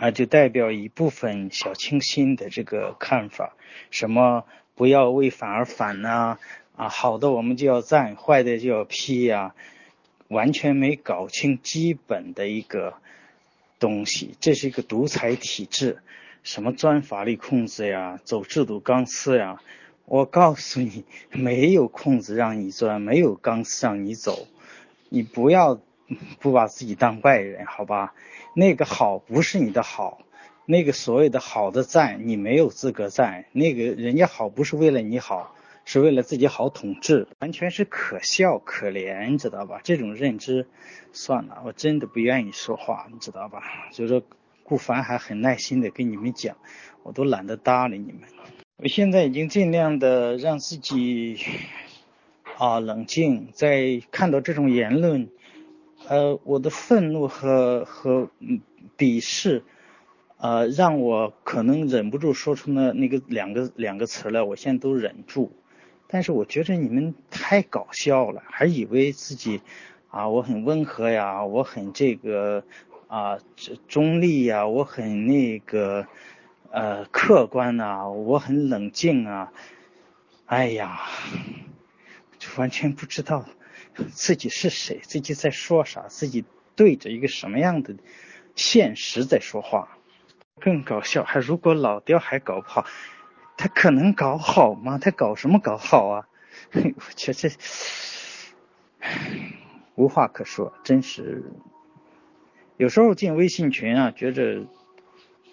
[0.00, 3.54] 啊，就代表一部分小清新的这个看法，
[3.90, 6.38] 什么不要为反而反呐，
[6.74, 9.54] 啊，好的我们就要赞，坏的就要批呀，
[10.28, 12.94] 完全没搞清基本的一个
[13.78, 15.98] 东西，这是一个独裁体制，
[16.42, 19.60] 什么钻法律空子呀，走制度钢丝呀，
[20.06, 24.48] 我告诉你，没有空子让你钻，没有钢丝让你走，
[25.10, 25.78] 你不要
[26.38, 28.14] 不把自己当外人，好吧？
[28.54, 30.18] 那个好不是你的好，
[30.66, 35.54] 那个所谓的好的赞你没有资格赞，那个人家好不是为了你好，
[35.84, 39.80] 是为了自己好统治，完全是可笑可怜，知道吧？
[39.84, 40.66] 这种认知，
[41.12, 43.62] 算了，我真的不愿意说话，你知道吧？
[43.92, 44.22] 所以说
[44.64, 46.56] 顾凡还很耐心的跟你们讲，
[47.02, 48.22] 我都懒得搭理你们。
[48.78, 51.38] 我现在已经尽量的让自己
[52.56, 55.28] 啊冷静，在看到这种言论。
[56.08, 58.30] 呃，我的愤怒和和
[58.98, 59.62] 鄙视，
[60.38, 65.52] 呃，让我可能忍不住说出那那个两个两个词来，我现在都忍住。
[66.08, 69.60] 但是我觉得你们太搞笑了，还以为自己
[70.08, 72.64] 啊，我很温和呀，我很这个
[73.06, 73.38] 啊
[73.86, 76.06] 中立呀，我很那个
[76.72, 79.52] 呃客观呐，我很冷静啊。
[80.46, 81.02] 哎呀，
[82.40, 83.44] 就完全不知道。
[84.12, 85.00] 自己是谁？
[85.02, 86.06] 自己在说啥？
[86.08, 86.44] 自己
[86.76, 87.94] 对着一个什么样的
[88.54, 89.96] 现实在说话？
[90.60, 92.84] 更搞笑，还如果老刁还搞不好，
[93.56, 94.98] 他可能搞好吗？
[94.98, 96.28] 他搞什么搞好啊？
[96.72, 97.50] 我觉这
[99.94, 101.44] 无话可说，真是。
[102.76, 104.66] 有时候进微信群啊，觉着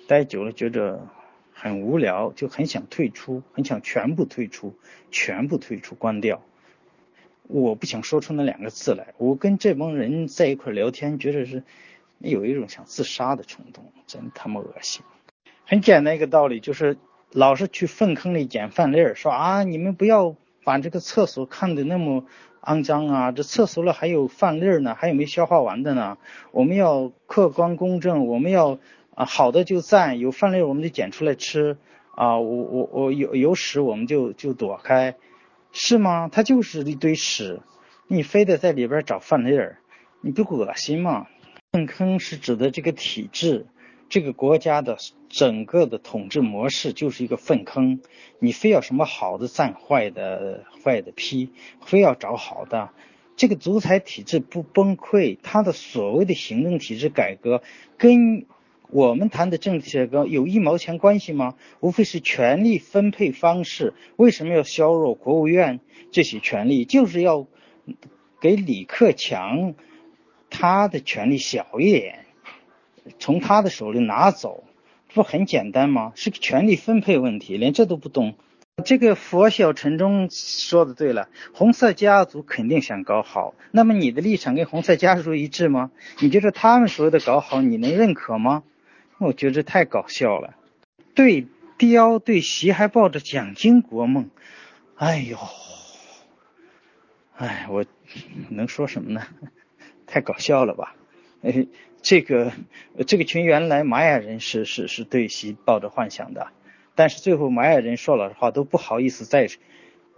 [0.08, 1.08] 待久了觉着
[1.54, 4.78] 很无聊，就很想退出，很想全部退出，
[5.12, 6.42] 全部退出，关掉。
[7.48, 9.14] 我不想说出那两个字来。
[9.18, 11.64] 我跟这帮人在一块聊天，觉得是
[12.20, 15.04] 有一种想自杀的冲动，真他妈恶心。
[15.66, 16.98] 很简单一个道理，就是
[17.32, 22.26] 老是去粪坑里捡饭粒儿，说啊，你们不要把这个厕所看得那么
[22.62, 26.18] 肮脏啊，这厕所里还有饭粒儿呢，还有没消化完的呢。
[26.52, 28.80] 我们要客观公正，我们要
[29.16, 31.78] 啊好的就赞，有饭粒儿我们就捡出来吃
[32.12, 35.16] 啊，我我我有有屎我们就就躲开。
[35.80, 36.28] 是吗？
[36.32, 37.62] 它就是一堆屎，
[38.08, 39.78] 你非得在里边找饭粒儿，
[40.22, 41.28] 你不恶心吗？
[41.72, 43.68] 粪坑是指的这个体制，
[44.10, 44.98] 这个国家的
[45.30, 48.02] 整个的统治模式就是一个粪坑，
[48.40, 51.52] 你非要什么好的赞，坏的坏的批，
[51.86, 52.90] 非要找好的，
[53.36, 57.62] 这个独裁体制不崩溃，它的所谓的行政体制改革
[58.00, 58.48] 跟。
[58.90, 61.56] 我们谈的政治改革有一毛钱关系吗？
[61.82, 63.94] 无非是权力分配方式。
[64.16, 65.82] 为什么要削弱国务院
[66.12, 66.86] 这些权利？
[66.86, 67.48] 就是要
[68.40, 69.76] 给李克强
[70.50, 72.26] 他的权力小一点，
[73.20, 74.64] 从他的手里拿走，
[75.14, 76.14] 不很简单吗？
[76.16, 78.36] 是个权力分配问题，连这都不懂。
[78.86, 83.54] 这个佛晓晨中说的对了，红色家族肯定想搞好。
[83.72, 85.92] 那么你的立场跟红色家族一致吗？
[86.22, 88.64] 你觉得他们所谓的搞好，你能认可吗？
[89.20, 90.56] 我觉得太搞笑了，
[91.16, 91.48] 对
[91.78, 94.30] 雕对席还抱着蒋经国梦，
[94.96, 95.38] 哎呦，
[97.36, 97.86] 哎，我
[98.50, 99.24] 能说什么呢？
[100.06, 100.96] 太搞笑了吧？
[101.42, 101.68] 哎，
[102.02, 102.52] 这个
[103.06, 106.52] 这个群原来玛雅人是是是对席抱着幻想的，
[106.96, 109.48] 但是最后玛雅人说老实话都不好意思再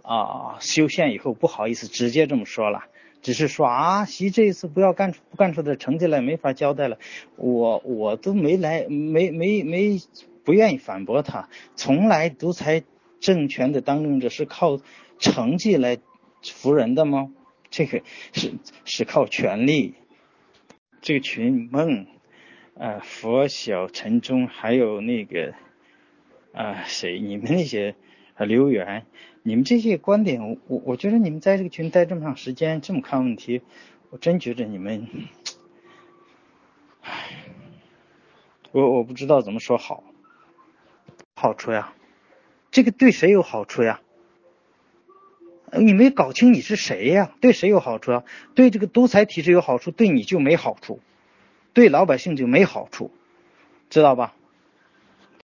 [0.02, 2.84] 啊修宪以后不好意思直接这么说了。
[3.22, 6.98] 只是说啊，习这一次不要干出不干出的成绩来，没法交代了。
[7.36, 10.00] 我我都没来，没没没
[10.44, 11.48] 不愿意反驳他。
[11.76, 12.82] 从来独裁
[13.20, 14.80] 政权的当政者是靠
[15.18, 15.98] 成绩来
[16.42, 17.30] 服人的吗？
[17.70, 18.54] 这个是
[18.84, 19.94] 是靠权力。
[21.02, 22.06] 这个群梦，
[22.74, 25.54] 呃，佛晓陈忠，还有那个
[26.52, 27.94] 啊谁，你们那些
[28.44, 29.06] 留言。
[29.42, 33.62] 你们这些观点，我我觉得你们在这个群待这么长时间，这么看问题，
[34.10, 35.08] 我真觉得你们，
[37.00, 37.46] 唉，
[38.72, 40.04] 我我不知道怎么说好，
[41.34, 41.94] 好处呀，
[42.70, 44.00] 这个对谁有好处呀？
[45.72, 47.32] 你没搞清你是谁呀？
[47.40, 48.24] 对谁有好处啊？
[48.54, 51.00] 对这个独裁体制有好处，对你就没好处，
[51.72, 53.10] 对老百姓就没好处，
[53.88, 54.34] 知道吧？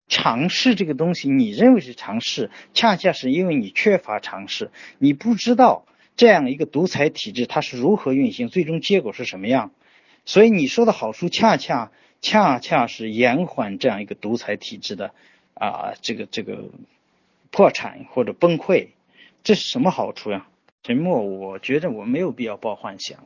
[0.08, 9.70] 尝试这个东西，你认为是尝试，恰恰是因为你缺乏尝试，你不知道这样一个独裁体制它是如何运行，最终结果是什么样，
[10.26, 11.90] 所以你说的好处，恰恰
[12.20, 15.14] 恰恰是延缓这样一个独裁体制的
[15.54, 16.70] 啊，这个这个
[17.50, 18.88] 破产或者崩溃，
[19.43, 20.46] 这是什么好处呀？
[20.82, 23.25] 沉默，我觉得我没有必要抱幻想，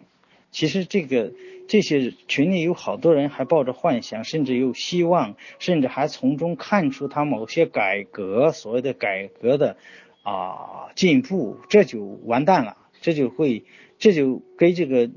[0.57, 1.35] 其实这个
[1.69, 9.77] 这些群里有好多人还抱着幻想，甚至有希望，甚至还从中看出他某些改革，所谓的改革的
[10.23, 13.67] 啊进步，这就完蛋了，这就会
[13.99, 15.11] 这就给这个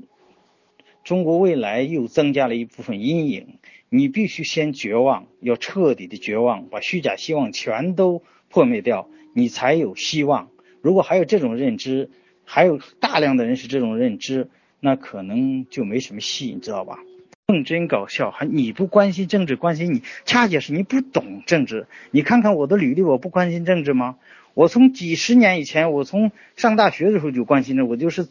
[1.04, 3.56] 中国未来又增加了一部分阴影。
[3.88, 10.50] 你必须先绝望，要彻底的绝望，把虚假希望全都破灭掉，你才有希望。
[10.82, 12.10] 如果还有这种认知，
[12.44, 16.98] 还有大量的人是这种认知，那可能就没什么戏，你知道吧？
[17.46, 21.86] 更真搞笑，还你不关心政治，关心你，恰恰是你不懂政治。
[22.10, 24.16] 你看看我的履历，我不关心政治吗？
[24.54, 28.28] 我从几十年以前，我从上大学的时候就关心着，我就是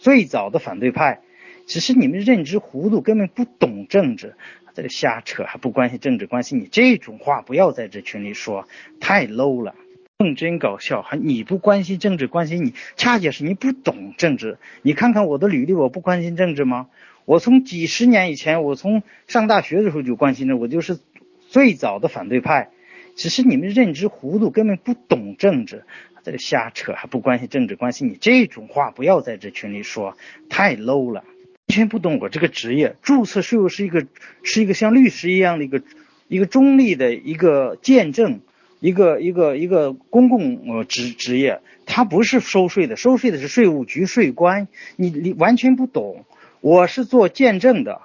[0.00, 1.20] 最早的反对派。
[1.66, 4.34] 只是你们认知糊涂，根本不懂政治。
[4.74, 8.66] 在这瞎扯，还不关心政治，关心你这种话不要在这群里说，
[9.00, 9.74] 太 low 了，
[10.22, 11.02] 更真搞笑。
[11.02, 14.58] 还你不关心政治，关心你，恰恰是你不懂政治。
[14.82, 16.86] 你看看我的履历，我不关心政治吗？
[17.24, 21.00] 我从几十年以前，我从上大学的时候就关心着，我就是
[21.48, 22.70] 最早的反对派。
[23.16, 25.82] 只是你们认知糊涂，根本不懂政治，
[26.22, 30.16] 在这瞎扯，还不关心政治，关心你这种话不要在这群里说，
[30.48, 31.24] 太 low 了。
[31.68, 34.06] 完全不懂我这个职业，注册税务是一个
[34.42, 35.82] 是一个像律师一样的一个
[36.28, 38.40] 一个中立的一个见证，
[38.82, 46.24] 一个一个一个公共呃职职业，它不是收税的，收税的是税务局税官，你你完全不懂。
[46.60, 48.00] 我是做见证的，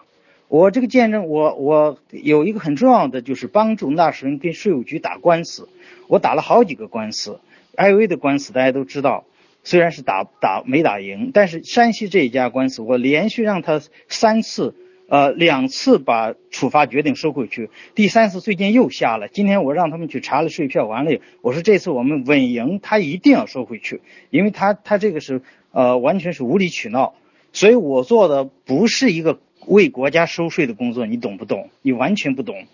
[0.47, 5.67] 我这个见证，我我有一个很重要的就是帮助纳税人跟税务局打官司，
[6.07, 7.39] 我打了好几个官司
[7.75, 9.25] ，I V 的官司大家都知道。
[9.63, 14.75] 虽然是打打没打赢，但是山西这一家官司，我连续让他三次，
[15.07, 19.29] 呃，两次把处罚决定收回去，第三次最近又下了。
[19.29, 27.15] 今天我让他们去查了税票，完了，我说这次我们稳赢，他一定要收回去，因为他他这个是呃完全是无理取闹，
[27.53, 31.69] 所以我做的不是一个为国家收税的工作，你懂不懂？
[31.81, 32.65] 你完全不懂。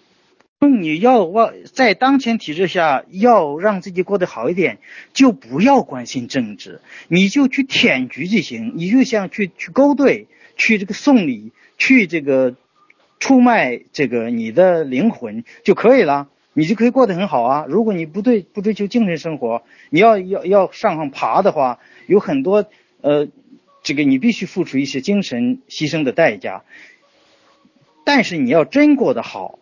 [0.81, 4.77] 你要往在当前体制下要让自己过得好一点，
[5.13, 8.71] 就不要关心政治，你就去舔局就行。
[8.75, 11.51] 你就像去去勾兑，去这个送礼，
[11.83, 12.55] 去这个
[13.19, 17.65] 出卖这个你的灵魂就可以了，你就可以过得很好啊。
[17.67, 22.65] 如果你不对不追求精神生活，你要要要上上爬的话，有很多
[23.01, 23.27] 呃，
[23.81, 26.63] 这个你必须付出一些精神牺牲的代价。
[28.05, 29.59] 但是你要真过得好。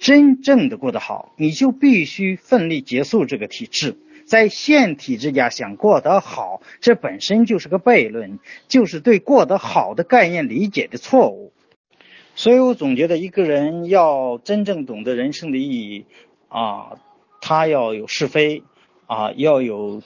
[0.00, 3.96] 真正的过得好，你就必须奋力结束这个体制。
[4.26, 8.38] 在现体制下想过得好，这本身就是个悖论，
[8.68, 11.52] 就是对过得好的概念理解的错误。
[12.38, 16.04] 所以我总觉得，一个人要真正懂得人生的意义
[16.46, 16.92] 啊，
[17.40, 18.62] 他要有是非
[19.06, 20.04] 啊，要有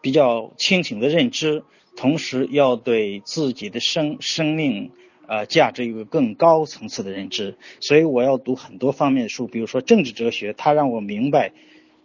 [0.00, 1.64] 比较清醒的认知，
[1.96, 4.92] 同时要对自己的生生命。
[5.26, 11.50] 呃，价值有个更高层次的认知，所以我要读很多方面的书，比如说政治哲学，它让我明白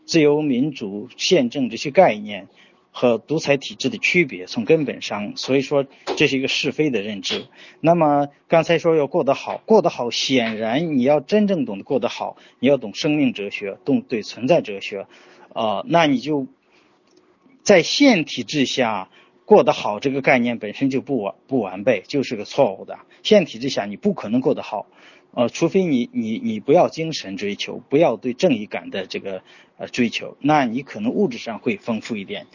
[0.05, 2.47] 自由民主宪政这些概念
[2.91, 5.85] 和独裁体制的区别，从根本上，所以说
[6.17, 7.47] 这是一个是非的认知。
[7.81, 15.07] 那么刚才说要过得好，过得好，显然你要真正懂得过得好，你要懂生命哲学，懂对存在哲学，
[15.53, 16.47] 啊，那你就
[17.63, 19.09] 在现体制下。
[19.45, 22.99] 过得好这个概念本身就不完不完备，就是个错误的。
[23.23, 24.85] 现体制下你不可能过得好，
[25.31, 29.41] 呃，除非你你你不要精神追求，不要对正义感的这个
[29.79, 32.45] 呃追求，那你可能物质上会丰富一点。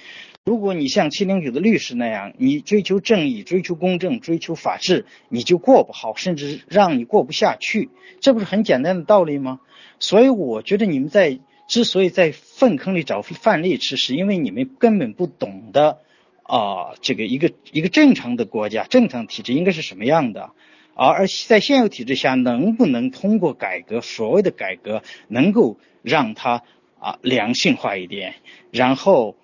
[0.44, 7.88] 如果你像七零九的律师那样，你追求正义、追求公正、追求法治，你就过不好，甚至让你过不下去。
[8.20, 9.60] 这不是很简单的道理吗？
[9.98, 15.98] 所以我觉得你们在之所以在粪坑里找饭粒吃，是因为你们根本不懂得。
[16.42, 20.50] 啊，这个一个一个正常的国家、正常体制应该是什么样的？
[20.94, 26.62] 而而在现有体制下，能不能通过改革，所谓的改革，能够让它
[27.04, 28.34] 啊良性化一点？
[28.70, 29.36] 然后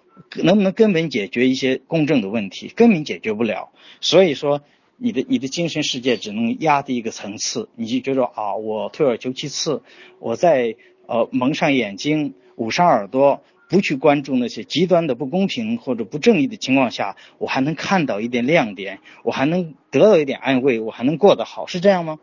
[0.43, 2.69] 能不能根本解决一些公正的问题？
[2.69, 3.71] 根本解决不了。
[4.01, 4.63] 所以说，
[4.97, 9.83] 你的你的精神世界只能压低一个层次，你就觉得啊，我退而求其次，
[10.19, 10.77] 我在
[11.07, 13.43] 呃蒙上眼睛，捂上耳朵。
[13.71, 22.19] 不去关注那些极端的不公平或者不正义的情况下，我还能看到一点亮点，我还能得到一点安慰，我还能过得好，是这样吗？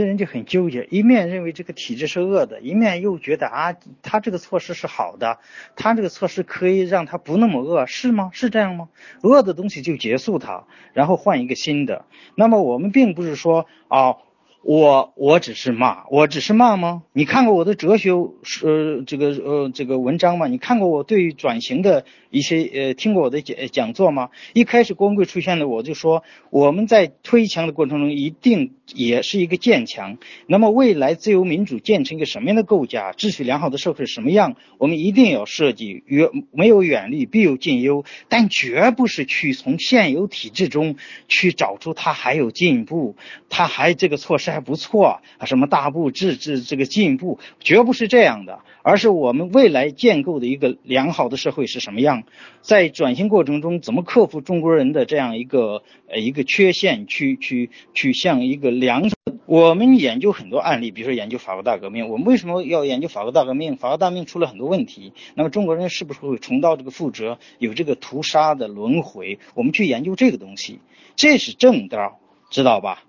[0.00, 5.40] 这人就很纠结，一面认为这个体制是恶的，一面又觉得啊，他这个措施是好的，
[5.76, 8.30] 他这个措施可以让他不那么恶，是吗？
[8.32, 8.88] 是这样吗？
[9.20, 10.64] 恶的东西就结束它，
[10.94, 12.06] 然后换一个新的。
[12.34, 14.16] 那么我们并不是说啊，
[14.62, 17.02] 我我只是骂，我只是骂吗？
[17.14, 20.48] 你看过我的哲学呃这个呃这个文章吗？
[20.48, 24.28] 你看过我对转型的一些呃听过我的讲讲座吗？
[24.52, 30.18] 一开始光棍出现的我就说，我们在推墙的过程中一定也是一个建墙。
[30.46, 33.12] 那么未来自由民主建成一个什么样的构架？
[33.12, 34.56] 秩序良好的社会什么样？
[34.76, 40.96] 我们一定要设计远没有远虑必有近忧，但绝不是去从现有体制中
[41.28, 43.16] 去找出它还有进步，
[43.48, 52.24] 它还这个措施还不错啊，什么大步制制这个进步，绝不是这样的，而是我们未来建构的一个良好的社会是什么样，
[52.60, 59.08] 在转型过程中怎么克服中国人的这样一个呃一个缺陷，去去去向一个良。
[59.46, 63.76] 我们研究很多案例，比如说研究法国大革命，我们为什么要研究法国大革命？
[63.76, 69.40] 法国大革命出了很多问题，那么中国人是不是会重蹈这个覆辙，有这个屠杀的轮回？
[69.54, 70.78] 我们去研究这个东西，
[71.16, 73.02] 这是正道，知道吧？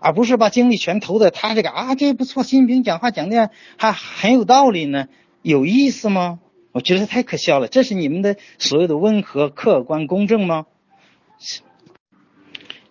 [0.00, 5.08] 而不是把精力全投在他这个啊，这不错，习近平讲话讲的还很有道理呢，
[5.42, 6.40] 有意思吗？
[6.72, 7.68] 我觉得太可笑了。
[7.68, 10.66] 这是你们的所谓的温和、客观、公正吗？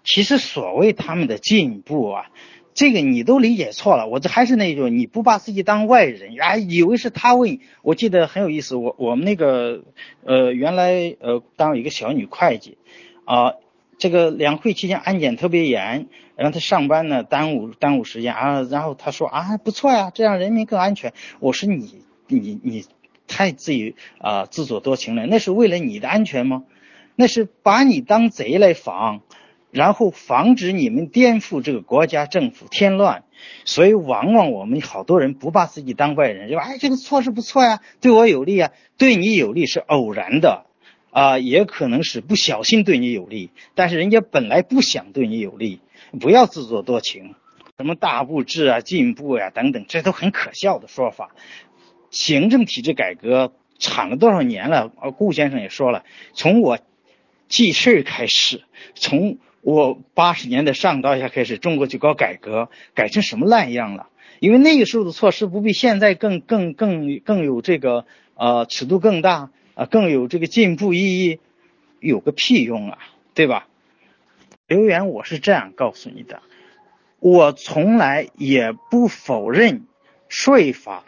[0.03, 2.25] 其实所谓他们的进步啊，
[2.73, 4.07] 这个你都理解错了。
[4.07, 7.59] 我这还是那句，你不把自己当外人啊，以为是他问。
[7.83, 9.83] 我记得很有意思，我我们那个
[10.23, 12.77] 呃，原来呃，当一个小女会计
[13.25, 13.53] 啊。
[13.97, 21.13] 这个两会期间安检特别严，然后他上班呢耽误耽误时间啊，然后他说啊不错呀，这样人民更安全。
[21.39, 22.85] 我说你你你
[23.27, 26.63] 太自以啊自作多情了，那是为了你的安全吗？
[27.15, 29.21] 那是把你当贼来防，
[29.71, 33.23] 然后防止你们颠覆这个国家政府添乱。
[33.63, 40.65] 所以往往我们好多人不把自己当外人，就哎这个措施不错呀，对我有利啊，对你有利是偶然的。
[41.15, 45.79] 啊，也可能是不小心对你有利，但是人家本来不想对你有利，
[46.19, 47.35] 不要自作多情。
[47.77, 51.33] 什么大步制啊、进步呀等等，这都很可笑的说法。
[52.11, 54.91] 行政体制改革产了多少年了？
[55.01, 56.03] 呃，顾先生也说了，
[56.33, 56.79] 从我
[57.47, 64.09] 记事开始，从我八十年代上到下开始，中国就搞改革，改成什么烂样了？
[64.41, 68.05] 因为那个时候的措施不比现在更更更更有这个
[68.35, 69.49] 呃尺度更大。
[69.75, 71.39] 啊，更有这个进步意义，
[71.99, 72.97] 有个屁用啊，
[73.33, 73.67] 对吧？
[74.67, 76.41] 留言我是这样告诉你的，
[77.19, 79.83] 我从来也不否认
[80.27, 81.03] 税法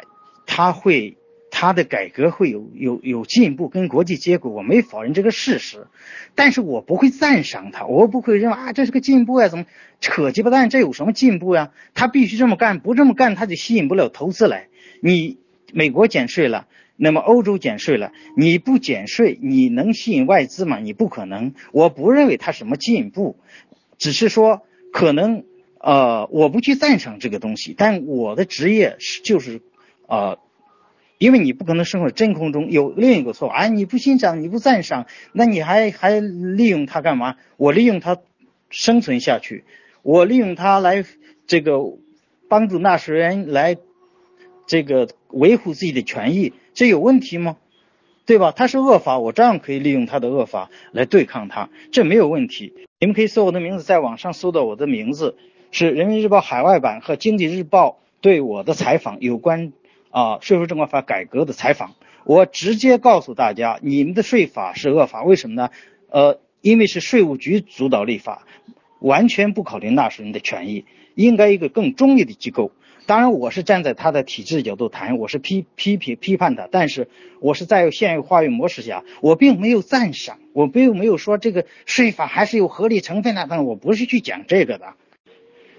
[0.46, 1.18] 它会
[1.50, 5.88] 它的改革会有有有进步跟国际接轨，我没否认这个事实，
[6.36, 9.66] 但是我不会赞赏它，我不会认为啊这是个进步呀，怎么
[10.02, 11.72] 扯鸡巴蛋，这有什么进步呀？
[11.96, 14.68] 他必须这么干，不这么干他就吸引不了投资来。
[15.00, 15.40] 你
[15.74, 16.68] 美国减税了。
[16.98, 20.80] 那么欧洲减税了，你不减税，你能吸引外资吗？
[20.80, 21.54] 你不可能。
[21.72, 23.38] 我不认为它什么进步，
[24.00, 25.44] 只是说可能
[25.80, 27.76] 呃，我不去赞赏这个东西。
[27.78, 29.62] 但我的职业是就是
[30.08, 30.40] 呃，
[31.20, 32.72] 因为你不可能生活在真空中。
[32.72, 37.36] 有另一个错啊，你不欣赏，你不赞赏，那你还还利用它干嘛？
[37.58, 38.18] 我利用它
[38.72, 39.66] 生存下去，
[40.02, 41.06] 我利用它来
[41.46, 41.80] 这个
[42.50, 43.78] 帮助纳税人来
[44.66, 46.54] 这个维护自己的权益。
[46.78, 47.58] 这有问题吗？
[48.28, 48.52] 对吧？
[48.52, 52.72] 他是恶法，我照样可以利用他的恶法来对抗他，这没有问题。
[53.00, 55.36] 你们可以搜我的名字，在网上搜到我的名字，
[55.72, 59.74] 是人民日报海外版和经济日报对我的采访，有关
[60.12, 61.96] 啊税收征管法改革的采访。
[62.26, 65.72] 我直接告诉大家，你们的税法是恶法，为什么呢？
[66.12, 68.46] 呃，因为是税务局主导立法，
[69.00, 72.72] 完全不考虑纳税人的权益，应该一个更中立的机构。
[73.08, 77.08] 当然，我是站在他的体制角度谈，我是批批评批判他，但是
[77.40, 84.96] 我是在现有话语模式下，我并没有赞赏，我并没有说这个税法还是有合理成分的，但我不是去讲这个的，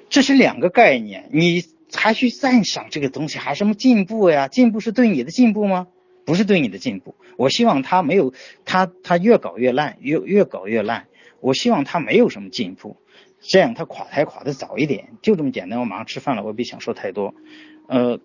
[0.08, 4.48] 这是两个概念，你还去赞赏这个东西，还什么进步呀？
[4.48, 5.86] 进步是对你的进步吗？
[6.24, 8.32] 不是对你的进步，我希望他没有
[8.64, 11.08] 他他越搞越烂，越越搞越烂，
[11.40, 12.96] 我希望他没有什么进步。
[13.40, 15.80] 这样他垮台垮的早一点，就这么简单。
[15.80, 17.34] 我马上吃饭了，我别想说太多。
[17.86, 18.20] 呃，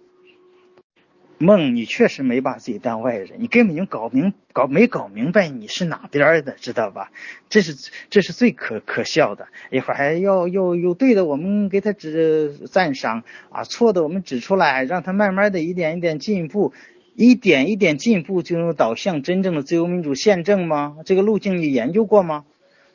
[1.37, 7.11] 梦，你确实没把自己当外人，你根本就搞明搞没搞明白你是哪边的，知道吧？
[7.49, 9.47] 这是这是最可可笑的。
[9.71, 16.73] 一会儿还要要有对的，我们给他指赞赏啊；错的我们指出来，让他慢慢的一点一点进步，
[17.15, 20.97] 一点一点进步就能导向真正的自由民主宪政吗？
[21.05, 22.45] 这个路径你研究过吗？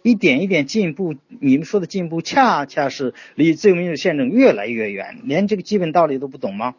[0.09, 6.75] 一点一点进步，你们说的进步，恰恰是离自由民主宪政越来越远，连这个基本道理都不懂吗？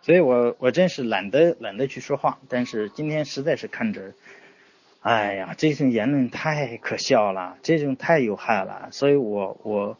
[0.00, 2.38] 所以我我真是懒得懒得去说话。
[2.48, 4.14] 但是今天实在是看着，
[5.00, 8.88] 哎呀，这种言论太可笑了，这种太有害了。
[8.90, 9.98] 所以我我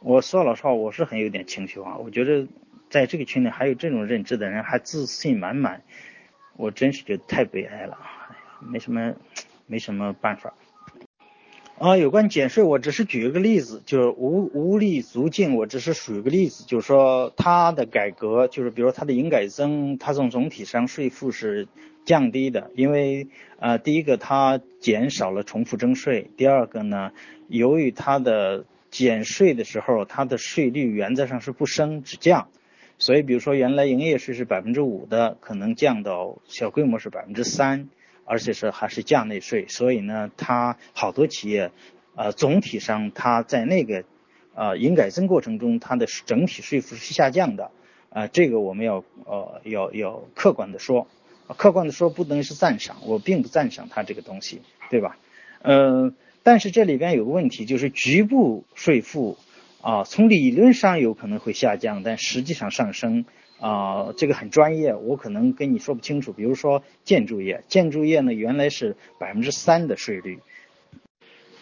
[0.00, 1.98] 我说老实话，我是很有点情绪化。
[1.98, 2.48] 我觉得
[2.90, 5.82] 在这个群里还有这种认知的人，还自信满满，
[6.56, 7.96] 我真是觉得太悲哀了。
[8.28, 9.14] 哎呀，没什么，
[9.68, 10.52] 没什么办法。
[11.80, 21.68] 啊，有关减税，我只是举一个例子，就是无无力足进，我只是举一个例子，就是说它的改革，就是比如它的营改增，它从总体上税负是
[22.04, 23.28] 降低的，因为
[23.60, 27.12] 呃，第一个它减少了重复征税，第二个呢，
[27.46, 32.48] 由于它的减税的时候，它的税率原则上是不升只降，
[32.98, 37.88] 所以比如说原来营业税是百分之五的，可能降到小规模是百分之三。
[38.28, 41.72] 而且是还是价内税，所以呢，它好多企业，
[42.14, 44.04] 呃，总体上它在那个，
[44.54, 47.70] 呃，营改增过程中，它的整体税负是下降的，
[48.10, 51.08] 啊，这个我们要呃要要客观的说，
[51.56, 55.16] 客观的说不等于是赞赏，我并不赞赏它这个东西，对吧？
[55.62, 59.38] 嗯，但是这里边有个问题，就是局部税负
[59.80, 63.24] 啊，从理论上有可能会下降，但实际上上升。
[63.60, 66.32] 啊，这个很专业，我可能跟你说不清楚。
[66.32, 70.38] 比如说建筑业，建筑业呢原来是百分之三的税率，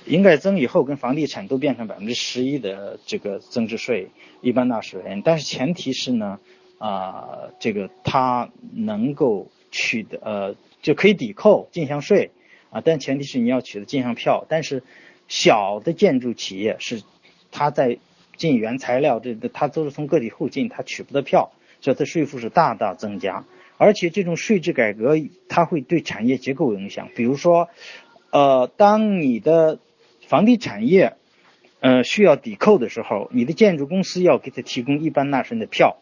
[0.04, 4.10] 营改增以后跟房地产都变成百分之十一的这个增值税，
[4.42, 5.22] 一般纳税人。
[5.22, 6.38] 但是前提是呢，
[6.78, 12.30] 啊，这个它能够取得呃就可以抵扣进项税
[12.68, 14.44] 啊，但前提是你要取得进项票。
[14.48, 14.82] 但是
[15.28, 17.02] 小的建筑企业是
[17.50, 17.98] 它在
[18.36, 21.52] 进原材料，这它都是从个体户进，它取不得票。
[21.86, 23.44] 这的税负是大大增加，
[23.76, 25.14] 而且这种税制改革
[25.48, 27.10] 它会对产业结构影响。
[27.14, 27.68] 比如说，
[28.32, 29.78] 呃，当你的
[30.26, 31.14] 房地产业
[31.78, 35.98] 呃需要抵扣的时候，你的建筑公司要给他提供一般纳税人的票。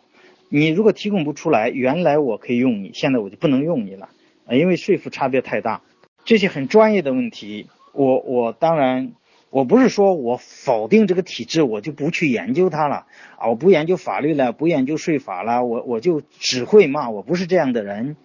[0.48, 4.08] 你如果提供不出来，原来我可以用你，现在我就不能用你了，
[4.48, 5.82] 因为税负差别太大。
[6.24, 9.12] 这些很专业的问题，我我当然。
[9.54, 13.06] 我不是说我否定这个体制，我就不去研究它了
[13.38, 13.46] 啊！
[13.46, 17.08] 我不研究法律了，不研究税法了，我我就只会骂。
[17.08, 18.16] 我不是这样的人。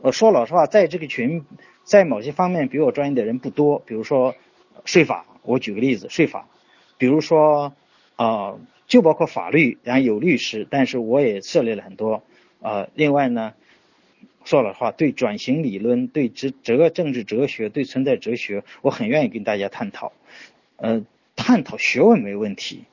[0.00, 1.44] 我说老实话，在这个群，
[1.84, 3.78] 在某些方面比我专业的人不多。
[3.86, 4.34] 比如说
[4.84, 6.48] 税法，我举个例子，税法，
[6.98, 7.72] 比如说
[8.16, 8.56] 啊，
[8.88, 12.24] 就包括法律，然后有律师，但是我也涉猎了很多
[12.60, 12.88] 啊。
[12.96, 13.52] 另外呢，
[14.44, 20.12] 说老实话，对转型理论、对哲哲政治哲学、对存在哲学，我很愿意跟大家探讨。
[20.82, 21.04] 呃，
[21.36, 22.86] 探讨学问没问题，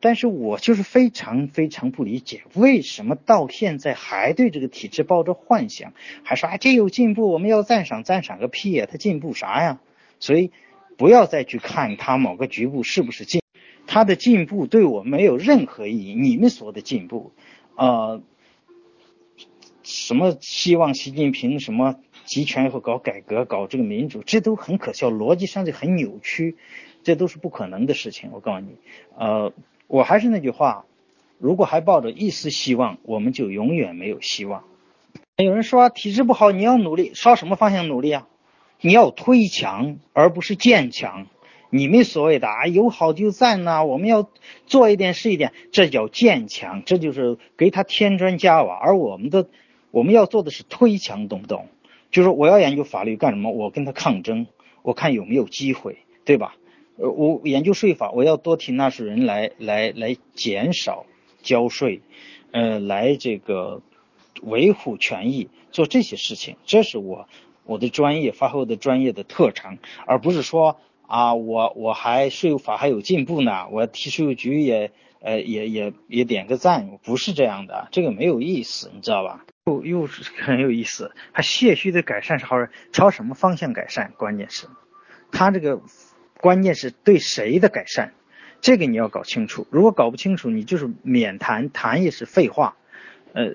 [0.00, 9.80] 但是我就是非常非常不理解，为什么到现在还对这个体制抱着幻想，还说哎这有进步，我们要赞赏赞赏个屁呀，他进步啥呀？
[10.20, 10.52] 所以
[10.96, 13.42] 不要再去看他某个局部是不是进，
[13.88, 16.14] 他的进步对我没有任何意义。
[16.14, 17.32] 你们所的进步，
[17.74, 18.22] 呃，
[19.82, 26.56] 什么希望习近平什么集权以后搞改革搞这个民主，这都很可笑，逻辑上就很扭曲。
[27.02, 28.76] 这都是不可能的事情，我告诉你，
[29.16, 29.52] 呃，
[29.86, 30.84] 我还是那句话，
[31.38, 34.64] 如果还抱着一丝希望，我们就永远没有希望。
[35.36, 38.28] 有人说体质不好，你要努力，朝什么方向努力啊？
[38.80, 41.26] 你要推强而不是建强。
[41.70, 44.28] 你们所谓的啊有好就赞呐，我们要
[44.66, 48.74] 做一点是一点，这叫建强，这就是给他添砖加瓦。
[48.76, 49.46] 而我们的
[49.90, 51.68] 我们要做的是推强，懂不懂？
[52.10, 53.50] 就是我要研究法律干什么？
[53.50, 54.46] 我跟他抗争，
[54.82, 56.56] 我看有没有机会，对吧？
[56.96, 61.06] 呃，我研究税法，我要多替纳税人来来来减少
[61.42, 62.02] 交税，
[62.50, 63.80] 呃，来这个
[64.42, 67.28] 维护权益，做这些事情，这是我
[67.64, 70.76] 我的专业发挥我的专业的特长，而不是说
[71.06, 79.46] 啊，我我还税务法还有进步呢，我替税务局也呃也也也点个赞，不是这样的，这个没有意思，你知道吧？
[79.64, 82.56] 又又是很有意思，还些许的改善是好，
[82.92, 84.12] 朝什么方向改善？
[84.18, 84.66] 关键是，
[85.30, 85.80] 他这个。
[86.42, 88.14] 关键是对谁的改善，
[88.60, 89.64] 这个你要搞清楚。
[89.70, 92.74] 如果搞不清楚，你就是免谈，谈也是废话。
[93.32, 93.54] 呃，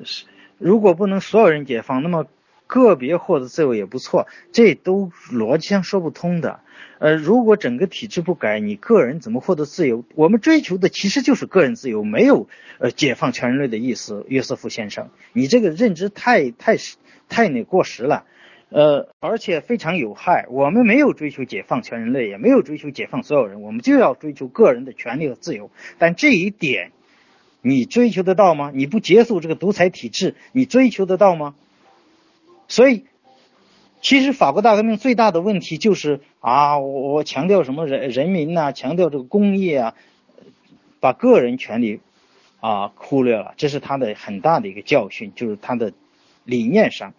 [0.58, 2.28] 如果不能所有人解放，那么
[2.66, 6.62] 个别获得自由也不错，这都逻辑上说不通的。
[7.00, 10.06] 呃，如果整个体制不改，你个人怎么获得自由？
[10.16, 12.48] 我们追求的其实就是个人自由，没有
[12.80, 14.26] 呃解放全人类的意思。
[14.30, 16.78] 约瑟夫先生，你这个认知太太
[17.28, 18.24] 太那过时了。
[18.70, 20.46] 呃，而且非常有害。
[20.50, 25.72] 我们没有追求解放全人类，也没有追求解放所有人，我们就要追求个人的权利和自由。
[25.98, 26.92] 但这一点，
[27.62, 28.72] 你追求得到吗？
[28.74, 31.56] 你不结束这个独裁体制，你追求得到吗？
[32.68, 33.06] 所以，
[34.02, 39.96] 其实法国大革命最大的问题就是啊，我我强调什么人人民呐，强调这个工业啊，
[41.00, 42.02] 把个人权利
[42.60, 45.94] 啊忽略了，这是他的很大的一个教训，就是他的
[46.44, 47.14] 理念上。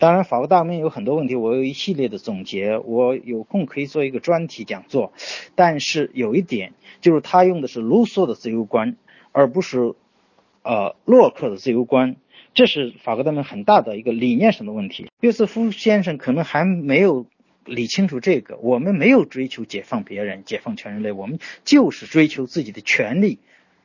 [0.00, 5.12] 当然，法国大革命有很多问题，我有一系列的总结，我有空可以做一个专题讲座。
[5.54, 8.96] 但是有一点，就是他用的是卢梭的自由观，
[9.30, 9.92] 而不是
[10.62, 12.16] 呃洛克的自由观，
[12.54, 15.10] 这是法国大革命很大的一个理念上的问题。
[15.20, 17.26] 约瑟夫先生可能还没有
[17.66, 23.38] 理清楚这个，我们没有追求解放别人、解放全人类，我们就是追求自己的权利，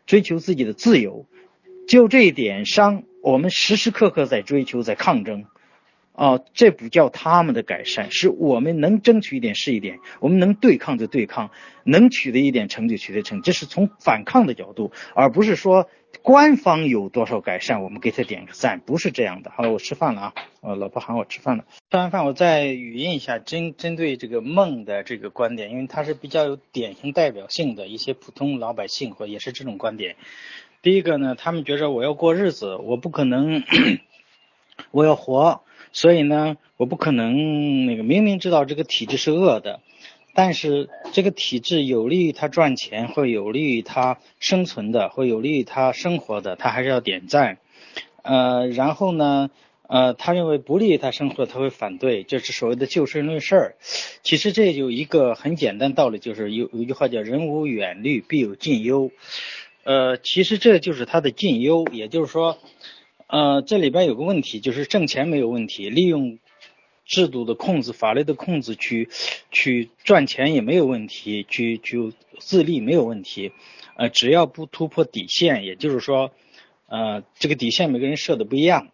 [0.06, 1.26] 追求自己的自由。
[1.90, 5.44] 就这一点上，我们时时刻刻在追求，在抗争。
[6.16, 11.52] 哦，这不叫他们的改善，是我们能争取一点是一点，我们能对抗就对抗，
[11.84, 15.90] 能取得一点成就取得成，这是从反抗的角度，而不是说
[16.22, 19.52] 官方有多少改善，我们给他点个赞，不是这样的。
[19.52, 21.66] 好了，我吃饭了啊，我老婆喊我吃饭了。
[21.92, 30.16] 吃完饭我再语音一下，针针对这个梦的这个观点，因为它是比较有典型代表性的一些普通老百姓或也是这种观点。
[30.82, 33.64] 第一个呢，他们觉着我要过日子，我不可能，
[34.92, 35.62] 我要活。
[35.96, 39.80] 所以呢，我不可能那个明明知道这个体制是恶的，
[40.34, 47.60] 但是这个体制有利于他赚钱，或有利于他生存的，或有利于他生活的，他还是要点赞。
[48.24, 49.50] 呃，然后呢，
[49.88, 53.76] 呃，他认为不利于他生活，他会反对，这是所谓的就事论事儿。
[54.22, 59.12] 其实这有一个很简单道理，就是有有句话叫“人无远虑，必有近忧”。
[59.86, 62.58] 呃，其实这就是他的近忧，也就是说。
[63.36, 66.40] 呃，这里边有个问题，就是挣钱没有问题，利用
[67.06, 69.10] 制度的控制、法律的控制去
[69.52, 73.52] 去赚钱也没有问题，去去自立没有问题，
[73.98, 76.32] 呃，只要不突破底线，也就是说，
[76.88, 78.88] 呃，这个底线每个人设的不一样，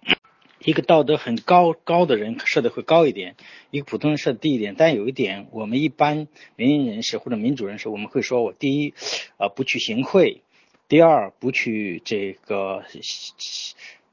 [0.66, 3.36] 一个道德很高高的人设的会高一点，
[3.70, 4.74] 一个普通人设的低一点。
[4.76, 8.96] 但有一点，我们一般民营人士或者民主人士，我们会说我第一，
[9.38, 10.42] 呃，不去行贿，
[10.88, 12.84] 第二，不去这个。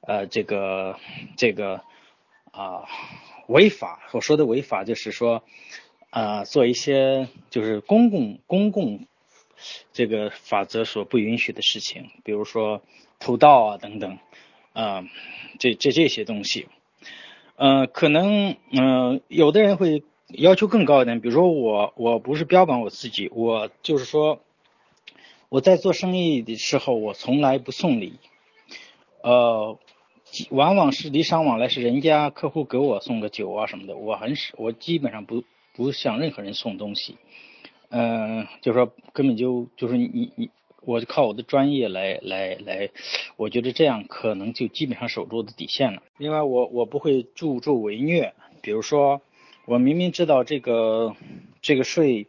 [0.09, 0.99] 呃，这个
[1.37, 1.83] 这个
[2.51, 2.89] 啊，
[3.47, 5.43] 违法，我说的违法就是说，
[6.09, 9.07] 啊，做一些就是公共公共
[9.93, 12.81] 这个法则所不允许的事情，比如说
[13.19, 14.19] 偷盗啊等等，
[14.73, 15.05] 啊，
[15.59, 16.69] 这这这些东西，
[17.57, 24.41] 呃，可能嗯，有的人会要求更高一点，比如说我我不是标榜我自己，我就是说
[25.51, 28.15] 我在做生意的时候，我从来不送礼，
[29.21, 29.79] 呃。
[30.51, 35.43] 往往是礼尚往来，是人家客户给我送个酒啊什么的，我很少，我基本上不
[35.75, 37.17] 不向任何人送东西，
[37.89, 40.51] 嗯，就说根本就就是你你，
[40.85, 42.91] 我就靠我的专业来来来，
[43.37, 46.03] 我觉得这样可能就基本上守住我的底线了。
[46.19, 49.23] 另外，我我不会助纣为虐，比如说
[49.65, 51.17] 我明明知道这个
[51.63, 52.27] 这个税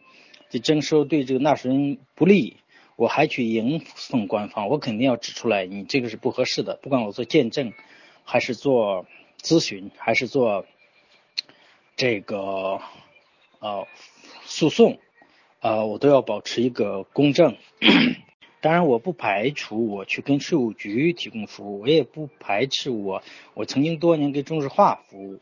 [0.51, 2.57] 的征收对这个纳税人不利。
[2.99, 6.77] 我还去迎送官方，我肯定要指出来，你这个是不合适的。
[6.81, 7.71] 不管我做见证，
[8.25, 9.05] 还是做
[9.41, 10.65] 咨询，还是做
[11.95, 12.81] 这个
[13.59, 13.87] 呃
[14.43, 14.99] 诉讼，
[15.61, 17.55] 呃，我都要保持一个公正。
[18.59, 25.39] 当然，我不排除我去跟税务局提供服务，我也不排斥我我曾经多年给中石化服务。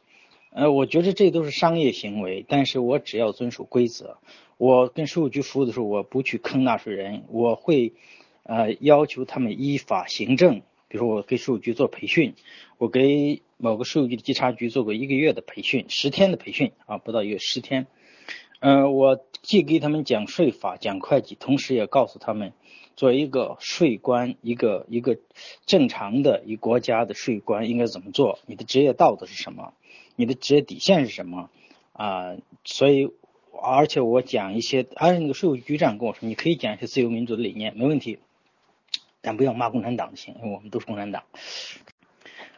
[0.58, 4.18] 呃，我觉得这都是商业行为，但是我只要遵守规则。
[4.58, 7.94] 我跟税务局服务的时候，我不去坑纳税人，我会
[8.42, 10.64] 呃要求他们依法行政。
[10.88, 12.34] 比如说，我给税务局做培训，
[12.80, 17.86] 我给某个税务局的稽查局做过一个月的培训，十天的培训啊，不到一十天。
[18.60, 22.54] 嗯，我既给他们讲税法、讲会计，同时也告诉他们，
[22.96, 25.20] 作为一个税官，一个一个
[25.68, 29.74] 正常的一国家的税官应该怎么做，你的职业道德是什么。
[30.18, 31.50] 你的职业底线是什么
[31.94, 32.36] 啊？
[32.66, 33.12] 所以，
[33.62, 38.18] 而且我讲一些，而且那个税务局长跟我说，你可以讲一些自由民主的理念，没问题，
[39.22, 41.24] 但不要骂共产党就行，因为我们都是共产党。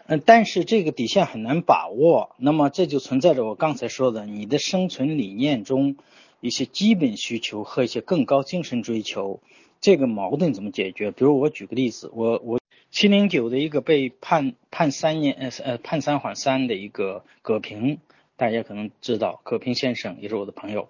[0.07, 5.97] 嗯，但是这个底线很难把握，那么这就存在着我刚才说的，你的生存理念中
[6.39, 9.41] 一些基本需求和一些更高精神追求，
[9.81, 11.11] 这个矛盾怎么解决？
[11.11, 12.58] 比如我举个例子，我我。
[12.91, 17.99] 七零九的一个被判判三年呃呃判三缓三的一个葛平，
[18.35, 20.89] 大家可能知道，葛平先生也是我的朋友。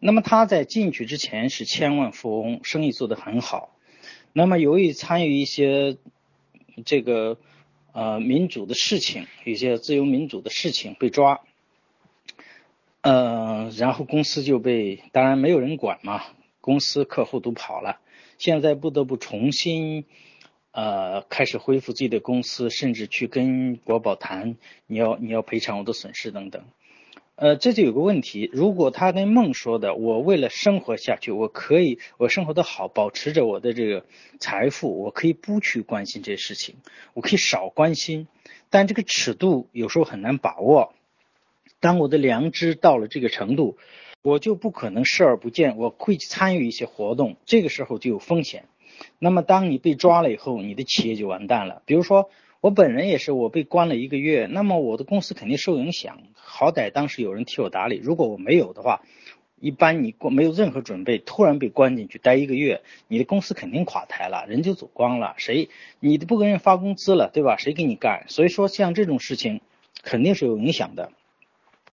[0.00, 3.74] 那么他在进去之前是千万富翁，生意做得很好。
[4.32, 5.96] 那么由于参与一些
[6.84, 7.38] 这个
[7.92, 11.40] 呃民主的事情，一些自由民主的事情被抓，
[13.00, 16.22] 呃，然后公司就被当然没有人管嘛，
[16.60, 18.00] 公司客户都跑了，
[18.38, 20.04] 现在不得不重新。
[20.72, 26.64] 呃，开始恢复自己的公司，甚至去跟国宝谈，你要你要赔偿我的损失等等。
[27.34, 34.04] 呃，这就有个问题，如果他跟梦说的，我为了生活下去，我可以我生活的好，保持着我的这个
[34.40, 36.74] 财富，我可以不去关心这些事情，
[37.14, 38.26] 我可以少关心，
[38.70, 40.92] 但这个尺度有时候很难把握。
[41.80, 43.78] 当我的良知到了这个程度，
[44.22, 48.64] 我就不可能视而不见，我会参与一些活动，这个时候就有风险。
[49.18, 51.82] 那么当你被抓了以后，你的企业就完蛋了。
[51.86, 52.30] 比如说
[52.60, 56.18] 我本人也是，我被关了一个月，那么我的公司肯定受影响。
[56.34, 59.02] 好歹当时有人替我打理，如果我没有的话，
[59.60, 65.34] 一般你过没有任何准备，突然被关进去待一个月，你的公司肯定垮台了，人就走光了。
[65.36, 65.68] 谁
[66.00, 67.56] 你都不给人发工资了，对吧？
[67.56, 68.24] 谁给你干？
[68.28, 69.60] 所以说像这种事情
[70.02, 71.12] 肯定是有影响的。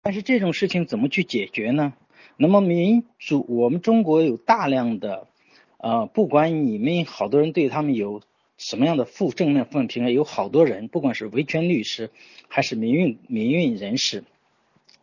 [0.01, 1.93] 但是这种事情怎么去解决呢？
[2.35, 5.27] 那么民主，我们中国有大量的，
[5.83, 8.21] 呃，不管你们好多人对他们有
[8.57, 12.09] 什么样的负正面、负面评价，有好多人，不管是维权律师
[12.47, 14.23] 还是民运民运人士，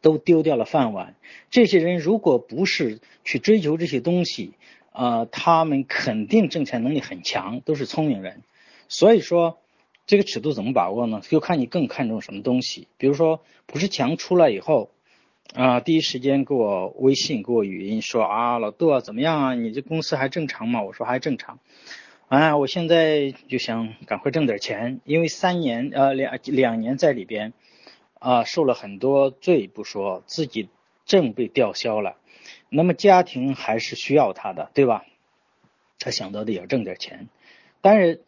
[0.01, 1.15] 都丢掉了饭碗。
[1.51, 4.55] 这些人如果不是去追求这些东西，
[4.93, 8.43] 呃，他们肯定挣钱能力很强，都是聪明人。
[8.89, 9.59] 所以说。
[10.07, 11.21] 这个尺度怎么把握呢？
[11.23, 12.89] 就看你更看重什么东西。
[12.99, 14.91] 比如说，不是强出来以后，
[15.55, 19.55] 啊，第一时间给我微信，给我语音说啊，老杜啊，怎么样啊？
[19.55, 20.83] 你这公司还正常吗？
[20.83, 21.59] 我说还正常。
[22.29, 27.53] 哎，我现在就想赶快挣点钱，因为三年呃两两年在里边
[28.21, 30.69] 啊受了很多罪不说，自己
[31.05, 32.17] 证被吊销了，
[32.69, 35.05] 那么家庭还是需要他的，对吧？
[35.99, 37.29] 他想到的也要挣点钱，
[37.81, 38.23] 但是。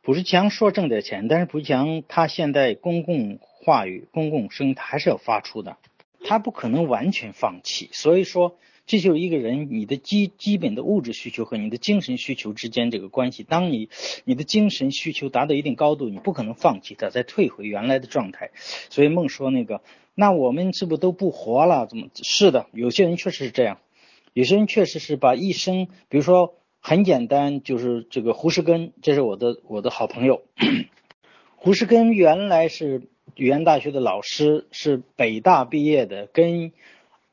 [0.00, 5.76] 卜世强说挣点钱，但是卜世强他现在公共话语、公共声音他还是要发出的，
[6.24, 7.88] 他不可能完全放弃。
[7.92, 13.42] 所以说，这就是一个人你的基基本的物质需求和你的精神需求之间这个关系。
[13.42, 13.88] 当你
[14.24, 18.50] 你的精神需求达到一定高度，你不可能放弃它，再退回原来的状态。
[18.90, 19.82] 所以梦说那个，
[20.14, 21.86] 那我们是不是都不活了？
[21.86, 22.66] 怎么是的？
[22.72, 23.78] 有些人确实是这样，
[24.32, 26.54] 有些人确实是把一生，比如说。
[26.80, 30.44] 很简单，就是这个胡适根，这是我的我的好朋友。
[31.56, 36.72] 胡适根原来是语言大学的老师，是北大毕业的，跟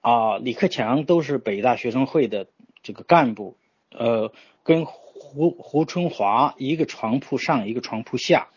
[0.02, 2.46] 啊李克强都是北大学生会的
[2.84, 3.58] 这个干部，
[3.89, 8.50] 呃，跟胡胡春华一个床铺上，一个床铺下。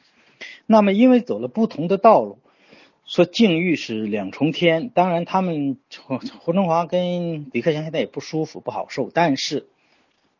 [0.66, 2.38] 那么因为走了不同的道路，
[3.06, 4.90] 说境遇是两重天。
[4.90, 5.78] 当然，他们
[6.40, 9.66] 胡春华跟李克强现在也不舒服，不好受，但是。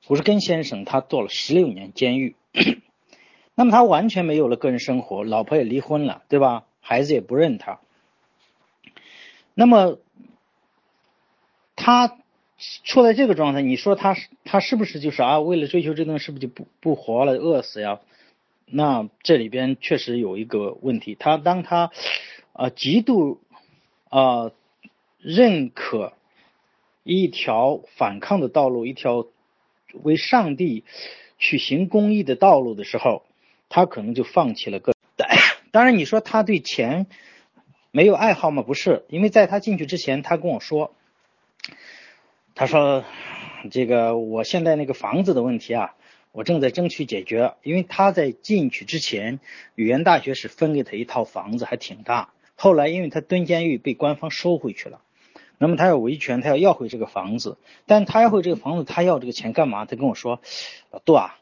[0.05, 2.37] 胡适根先生，他坐了十六年监狱，
[3.57, 6.64] 那么他完全没有了个人生活，老婆也离婚了，对吧？
[6.88, 7.81] 孩子也不认他。
[9.53, 9.98] 那么
[11.77, 12.16] 他
[12.85, 15.38] 处在这个状态，你说他他是不是就是啊？
[15.38, 18.01] 为了追求这东西，是不是就不不活了，饿死呀？
[18.64, 21.90] 那这里边确实有一个问题，他当他
[22.55, 23.42] 啊极度
[24.09, 24.53] 啊
[25.18, 26.14] 认可
[27.03, 29.27] 一条反抗的道路，一条。
[30.03, 30.85] 为上帝
[31.38, 33.24] 去行公义的道路的时候，
[33.70, 34.92] 他可能就放弃了个。
[35.70, 37.07] 当然，你说他对钱
[37.90, 38.62] 没有爱好吗？
[38.62, 40.94] 不是，因为在他进去之前，他跟我说，
[42.54, 43.04] 他说
[43.70, 45.94] 这个我现在那个房子的问题啊，
[46.33, 47.54] 我正在争取解决。
[47.62, 49.40] 因为他在进去之前，
[49.74, 52.31] 语言大学是分给他一套房子，还挺大。
[52.57, 55.00] 后来因为他蹲监狱，被官方收回去了。
[55.59, 59.85] 那么他要维权，他要要回这个房子，但他要回这个房子，他要这个钱干嘛？
[59.87, 60.40] 他跟我说，
[60.90, 61.37] 老杜啊，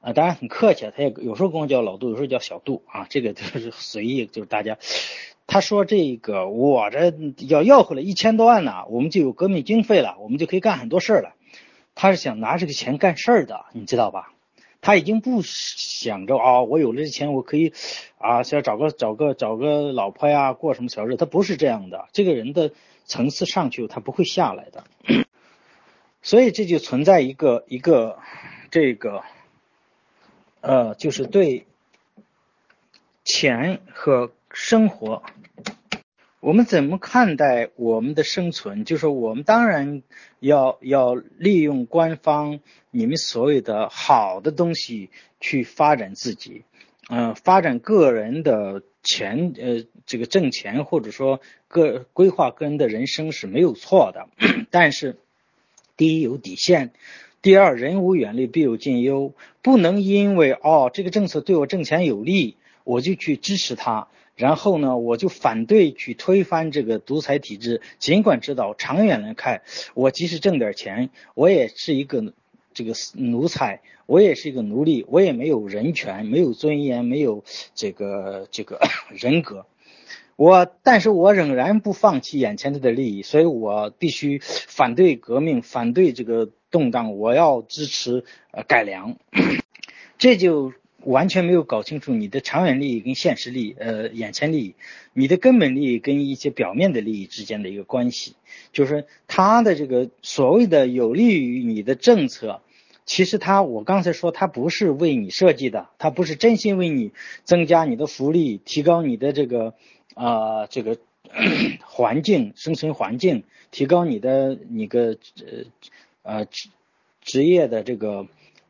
[0.00, 4.78] 啊，当然很客气，他也有时候跟我叫老杜，有时候叫小杜啊，这个就是 随意，就是大家。
[5.46, 7.12] 他说这个我这
[7.48, 11.34] 要要回来一千多万呢，我们就有革命经费了，我们就可以干很多事儿了。
[11.94, 14.32] 他是想拿这个钱干事儿的，你知道吧？
[14.80, 17.72] 他已经不想着啊，我有了这钱，我可以
[18.18, 21.16] 啊，想找个找个找个老婆呀，过什么小日子？
[21.18, 22.72] 他不是这样的，这个人的。
[23.08, 24.82] 层次上去，他不会下来的，
[26.22, 28.18] 所以这就存在一个一个
[28.72, 29.22] 这个
[30.66, 31.64] 呃，就是对
[33.24, 35.22] 钱和生活，
[36.40, 38.84] 我们怎么看待我们的生存？
[38.84, 40.02] 就是我们当然
[40.40, 42.58] 要要利用官方
[42.90, 46.64] 你们所有的好的东西去发展自己，
[47.08, 48.82] 嗯，发展个人的。
[49.08, 54.26] 钱呃，这个挣钱或者说个规划个人的人生是没有错的，
[54.72, 55.16] 但是
[55.96, 56.90] 第一有底线，
[57.46, 59.32] 第二人无远虑必有近忧，
[59.62, 69.62] 不能因为哦这个政策对我挣钱有利，我就去支持它，然后呢我就反对去推翻这个独裁体制，尽管知道长远来看，
[69.94, 72.32] 我即使挣点钱，我也是一个。
[72.74, 77.42] 这个奴才，我也是一个奴隶，我也没有人权，没有尊严，没有
[77.74, 78.78] 这个这个
[79.08, 79.64] 人格。
[80.36, 89.16] 我，但是我仍然不放弃眼前的利益，所以我必须反对革命，反对这个动荡，我要支持呃改良。
[90.18, 94.74] 这就完全没有搞清楚你的长远利益跟现实利益，呃，眼前利益，
[95.14, 98.34] 你的根本利益跟一些表面的利益之间的一个关系，
[98.72, 102.60] 就是他的这个所谓的有利于你的政策，
[103.06, 107.12] 其实他我刚才说他不是为你设计的，他不是真心为你
[107.44, 109.74] 增加你的福利，提高你的这个
[110.16, 110.98] 啊这个
[111.86, 115.64] 环境生存环境，提高你的你个呃
[116.22, 116.70] 呃职
[117.20, 118.26] 职业的这个。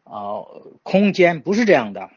[0.09, 0.47] 啊，
[0.85, 2.11] 空间不是这样的，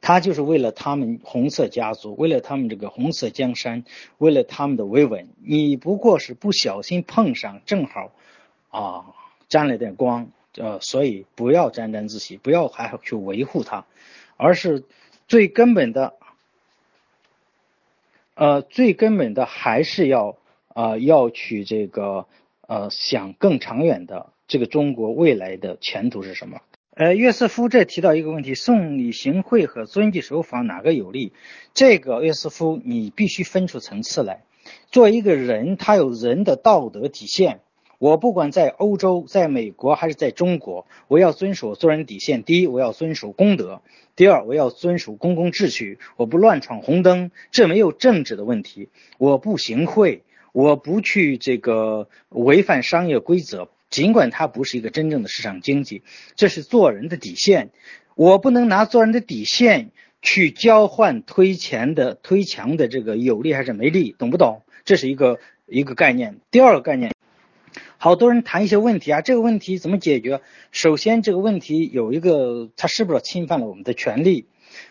[0.00, 3.84] 他就是为了他们红色家族，为了他们这个红色江山，
[4.16, 5.28] 为了他们的维稳。
[5.44, 8.12] 你不过是不小心碰上，正好
[8.70, 9.12] 啊
[9.50, 13.84] 沾了点光，呃，所以不要沾沾自喜，不要还去维护它，
[14.38, 14.82] 而是
[15.28, 16.14] 最根本的，
[18.40, 20.38] 呃，最根本的还是要
[20.74, 22.24] 呃要去这个
[22.66, 26.62] 呃想更长远的这个中国未来的前途是什么。
[26.94, 31.34] 呃，约瑟夫这提到一个问题：送礼行贿和遵纪守法哪个有利？
[31.74, 34.44] 这个约瑟夫你必须分出层次来。
[34.90, 37.60] 作为一个人，他有人的道德底线。
[38.00, 42.42] 我不管在欧洲、在美国还是在中国，我要遵守做人底线。
[42.44, 43.82] 第一，我要遵守公德；
[44.16, 45.98] 第二，我要遵守公共秩序。
[46.16, 48.88] 我不乱闯红灯，这没有政治的问题。
[49.18, 53.68] 我不行贿，我不去这个违反商业规则。
[53.90, 56.02] 尽管它不是一个真正的市场经济，
[56.36, 57.68] 这是做人的底线。
[58.14, 59.90] 我不能拿做人的底线
[60.22, 64.62] 去交换推前的推墙的这个有利还是没利，懂不懂？
[64.86, 66.38] 这是一个一个概念。
[66.50, 67.12] 第二个概念，
[68.02, 70.40] 好多人谈一些问题啊，这个问题怎么解决？
[70.72, 74.46] 首先，这个问题有一个，它是不是侵犯了我们的权利？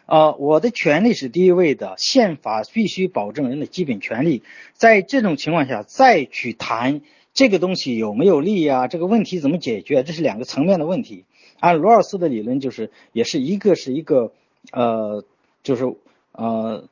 [0.06, 4.44] 啊，我的权利是第一位的，宪法必须保证人的基本权利。
[4.74, 7.02] 在这种情况下，再去谈。
[7.34, 8.88] 这个东西有没有利啊？
[8.88, 10.04] 这个问题怎么解决？
[10.04, 11.26] 这是两个层面的问题。
[11.60, 14.34] 按罗尔斯的理论，就是也是一个是一个
[14.72, 15.26] 呃，
[15.64, 15.96] 就是
[16.32, 16.88] 呃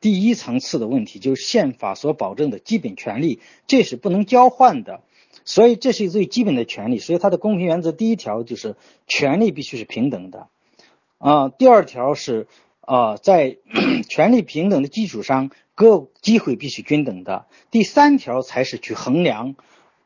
[0.00, 5.00] 第一层次的问题，就是宪法所保证的基本权利，这是不能交换的。
[5.44, 6.98] 所以这是最基本的权利。
[6.98, 8.76] 所以它的公平原则第一条就是
[9.06, 10.48] 权利必须是平等的
[11.18, 11.48] 啊。
[11.48, 12.46] 第二条是
[12.80, 13.56] 啊，在
[14.08, 17.46] 权利平等的基础上，各机会必须均等的。
[17.70, 19.54] 第三条才是去衡量。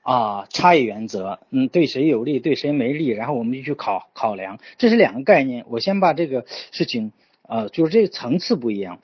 [0.06, 5.64] 啊，差异原则，嗯，对谁有利，对谁没利，然后我们就去考考量，这是两个概念。
[5.66, 7.12] 我先把这个事情，
[7.48, 9.00] 呃，就是这个层次不一样，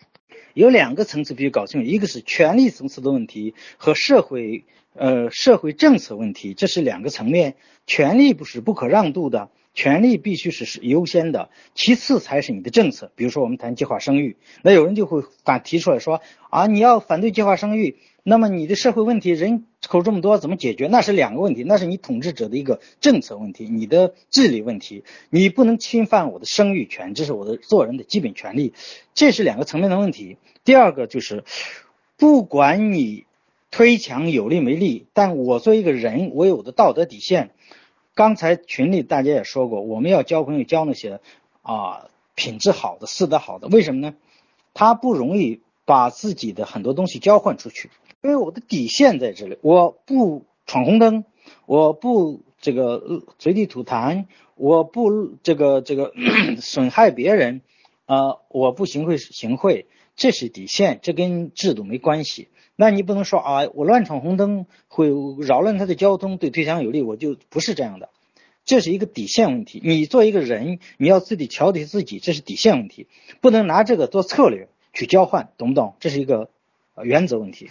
[0.53, 7.55] 有两个层次必须搞清楚，一个是权力层次的问题和社会，呃，社会政策问题，这是两个层面。
[7.87, 13.11] 权利不是不可让渡的，权利必须是是优先的，其次才是你的政策。
[13.17, 17.97] 比如说我们谈计划生育，那有人就会反提出来说，啊，你要反对计划生育。
[18.23, 20.89] 那么你的社会问题人口这么多怎么解决？
[20.89, 28.75] 那是两个问题，那是你统治者的一个政策问题，你的治理问题，你不能侵犯我的生育权，这是我的做人的基本权利，
[29.15, 30.37] 这是两个层面的问题。
[30.65, 31.45] 第二个就是，
[32.19, 33.25] 不管你
[33.71, 37.51] 推墙有利没利，但我作为一个人，我有我的道德底线。
[38.15, 41.21] 刚才群里大家也说过，我们要交朋友交那些
[41.63, 44.15] 啊品质好的、私德好的，为什么呢？
[44.75, 47.91] 他不容易把自己的很多东西交换出去。
[48.23, 51.25] 因为我的底线在这里，我不闯红灯，
[51.65, 56.13] 我不这个随地吐痰，我不这个这个
[56.61, 57.63] 损害别人，
[58.05, 62.49] 啊，我不行贿行贿，这是底线，这跟制度没关系。
[62.81, 65.11] 那你不能说啊，我乱闯红灯会
[65.47, 68.09] 扰乱他的交通，对推墙有利，我就不是这样的，
[68.65, 69.83] 这是一个底线问题。
[69.85, 73.07] 你做一个人，你要自己调节自己，这是底线问题，
[73.43, 75.95] 不能拿这个做策略去交换，懂不懂？
[76.01, 76.49] 这是一个
[77.03, 77.69] 原则问题。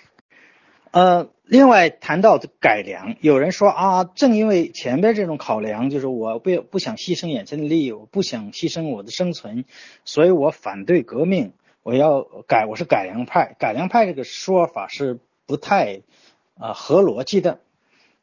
[0.91, 9.65] 呃，另外谈到改良，有人说啊，正因为前边这种考量，就是我不不想牺牲眼前的利益，我不想牺牲我的生存，
[10.05, 13.55] 所以我反对革命，我要改，我是改良派。
[13.59, 16.01] 改良派这个说法是不太
[16.57, 17.59] 啊合逻辑的，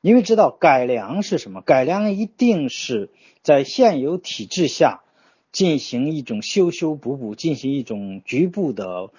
[0.00, 1.60] 因为知道改良是什么？
[1.60, 3.10] 改良一定是
[3.42, 5.02] 在现有体制下
[5.52, 9.10] 进行一种修修补补，进行一种局部的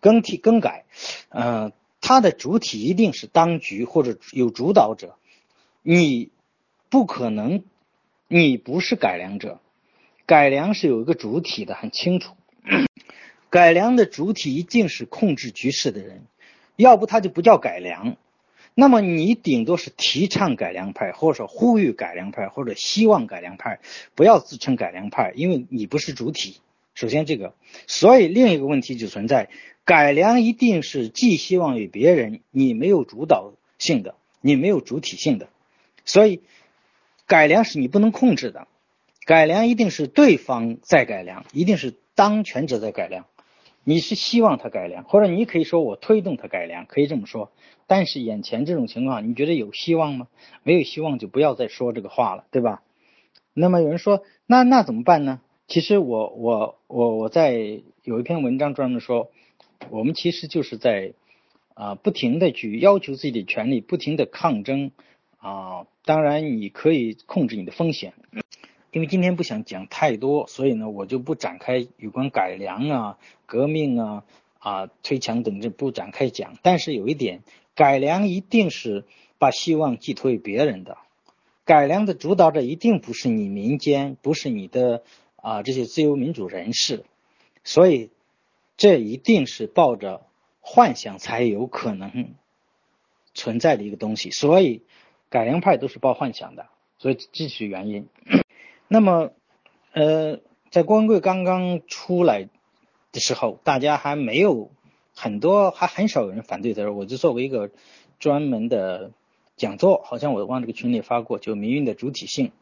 [0.00, 0.84] 更替更改，
[1.28, 1.72] 嗯。
[2.04, 5.14] 它的主体一定是当局或者有主导者，
[5.82, 6.32] 你
[6.90, 7.62] 不可能，
[8.26, 9.60] 你不是改良者，
[10.26, 12.34] 改良是有一个主体的，很清楚。
[13.52, 16.22] 改良的主体一定是控制局势的人，
[16.74, 18.16] 要不他就不叫改良。
[18.74, 23.80] 那么你顶多是提倡改良派，或者说呼吁改良派，或者希望改良派，
[24.14, 26.62] 不要自称改良派，因为你不是主体。
[26.94, 27.52] 首先这个，
[27.86, 29.50] 所以另一个问题就存在。
[29.84, 35.50] 改良一定是寄希望于别人，你没有主导性的，你没有主体性的，
[36.06, 36.40] 所以
[37.26, 38.66] 改良是你不能控制的。
[39.26, 43.26] 改良一定是对方在改良，一定是当权者在改良。
[43.84, 47.50] 你是希望他改良，或者你可以说我推动他改良，可以这么说。
[47.86, 50.28] 但是眼前这种情况，你觉得有希望吗？
[50.62, 52.82] 没有希望就不要再说这个话了，对吧？
[53.54, 55.40] 那么有人说，那那怎么办呢？
[55.66, 59.30] 其实我我我我在有一篇文章专门说，
[59.90, 61.14] 我们其实就是在
[61.74, 64.92] 啊不停的去要求自己的权利，不停的抗争
[65.38, 65.86] 啊。
[66.04, 68.12] 当然你可以控制你的风险。
[68.92, 74.24] 因为今天不想讲太多，所以呢，我就不展开有关改良啊、革命啊、
[74.58, 76.58] 啊推墙等这不展开讲。
[76.60, 77.40] 但是有一点，
[77.74, 79.06] 改良一定是
[79.38, 80.98] 把希望寄托于别人的，
[81.64, 85.02] 改良的主导者一定不是你民间，不是你的
[85.36, 87.06] 啊这些自由民主人士，
[87.64, 88.10] 所以
[88.76, 90.20] 这一定是抱着
[90.60, 92.34] 幻想才有可能
[93.32, 94.30] 存在的一个东西。
[94.30, 94.82] 所以
[95.30, 96.66] 改良派都是抱幻想的，
[96.98, 98.06] 所以这是原因。
[98.92, 99.30] 那么，
[99.94, 100.40] 呃，
[100.70, 102.50] 在郭文贵刚刚出来
[103.10, 104.70] 的时候，大家还没有
[105.14, 107.70] 很多，还很少有人反对的时候，我就作为一个
[108.18, 109.12] 专门的
[109.56, 112.52] 讲座，好像我往这个群里发过，就民运的主体性，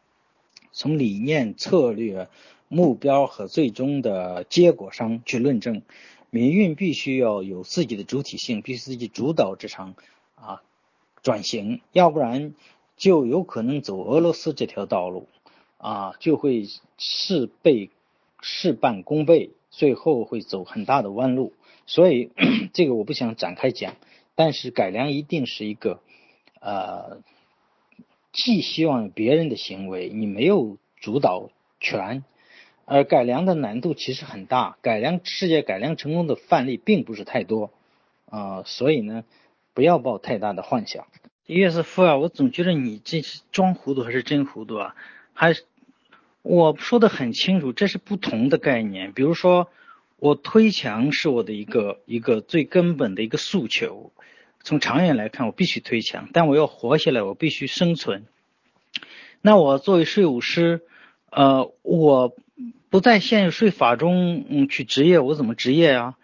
[0.71, 2.29] 从理念、策略、
[2.69, 5.81] 目标和最终的结果上去论证，
[6.29, 9.95] 民运必须要有自己的主体性，必须自己主导这场
[10.35, 10.63] 啊
[11.23, 12.55] 转型，要不然
[12.95, 15.27] 就有可能走俄罗斯这条道路。
[15.81, 16.67] 啊，就会
[16.99, 17.89] 事倍
[18.39, 21.53] 事半功倍，最后会走很大的弯路。
[21.87, 22.31] 所以
[22.71, 23.95] 这个我不想展开讲，
[24.35, 25.99] 但是改良一定是一个
[26.59, 27.21] 呃，
[28.31, 32.23] 既希望别人的行为，你没有主导权，
[32.85, 37.71] 而改良的难度其实很大，改良世界改良成功的范例并不是太多
[38.29, 39.23] 啊，所以呢，
[39.73, 41.07] 不要抱太大的幻想。
[41.47, 44.95] 约瑟夫啊，我总觉得你这是装糊涂还是真糊涂啊？
[45.33, 45.65] 还是？
[46.43, 49.11] 我说的很清楚，这是不同的概念。
[49.13, 49.69] 比如说，
[50.17, 54.11] 我推墙是我的一个一个最根本的一个诉求。
[54.63, 58.25] 从长远来看，我必须推墙，但我要活下来，我必须生存。
[59.41, 60.81] 那我作为税务师，
[61.29, 62.35] 呃，我
[62.89, 66.17] 不在现有税法中嗯去执业，我怎么执业啊？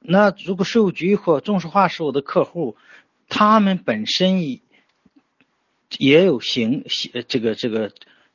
[0.00, 2.76] 那如果税务局或中石化是我的客户，
[3.28, 4.42] 他们本身
[5.96, 6.84] 也有行
[7.26, 7.90] 这个这个。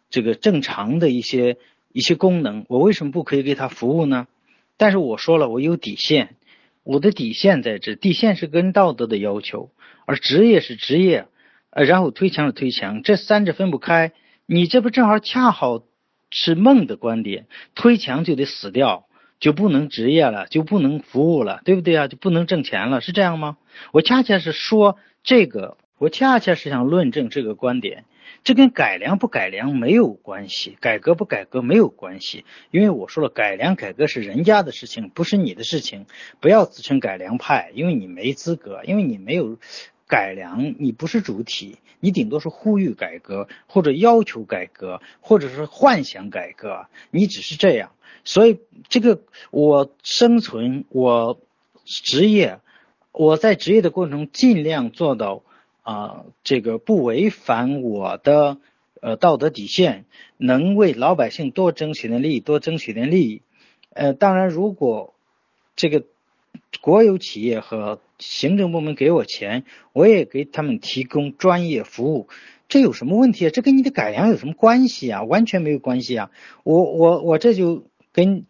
[0.10, 1.58] 这个正常的一些
[1.92, 4.28] 一些功能，我为什么不可以给他服务呢？
[4.78, 6.36] 但是我说了，我有底线，
[6.84, 9.72] 我的底线在这，底线是跟道德的要求，
[10.06, 11.28] 而职业是职业，
[11.72, 14.14] 呃，然后推墙是推墙，这三者分不开。
[14.46, 15.84] 你这不正好恰好
[16.30, 19.08] 是梦的观点，推墙就得死掉，
[19.40, 22.08] 就不能职业了，就不能服务了，对不对啊？
[22.08, 23.58] 就不能挣钱了，是这样吗？
[23.92, 28.06] 我恰恰是说这个，我恰恰是想论证这个观点。
[28.44, 36.06] 这跟改良不改良没有关系，改革不改革没有关系，因为我说了，改良改革是人家的事情，不是你的事情。
[36.40, 39.58] 不要自称改良派，因为你没资格，因为你没有
[40.08, 47.92] 改良，你不是主体，你顶多是呼吁改革，或者要求改革，或者是幻想改革，你只是这样。
[48.24, 49.22] 所以这个
[49.52, 51.42] 我生存，我
[51.84, 52.60] 职业，
[53.12, 55.44] 我在职业的过程中尽量做到。
[55.88, 58.58] 啊，这个不违反我的
[59.00, 60.04] 呃道德底线，
[60.36, 63.42] 能为老百姓多争取点利益，多争取点利益。
[63.94, 65.14] 呃，当然，如果
[65.78, 66.04] 这个
[66.82, 69.64] 国有企业和行政部门给我钱，
[69.94, 72.28] 我也给他们提供专业服务，
[72.68, 73.50] 这有什么问题啊？
[73.50, 75.24] 这跟你的改良有什么关系啊？
[75.24, 76.32] 完全没有关系啊！
[76.66, 78.46] 我我我这就跟。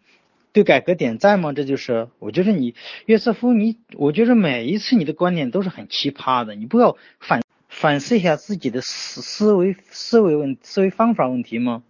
[0.52, 1.52] 对改革点赞吗？
[1.52, 2.74] 这就是我觉得你
[3.06, 11.82] 约瑟夫，你我觉得每一次你的观点都是很奇葩的，你不要反反思一下自己的思思维思维问思维方法问题吗？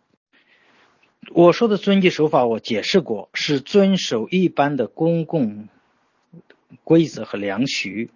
[1.30, 5.68] 我说的遵纪守法，我解释过，是遵守一般的公共
[6.84, 8.10] 规则和良序。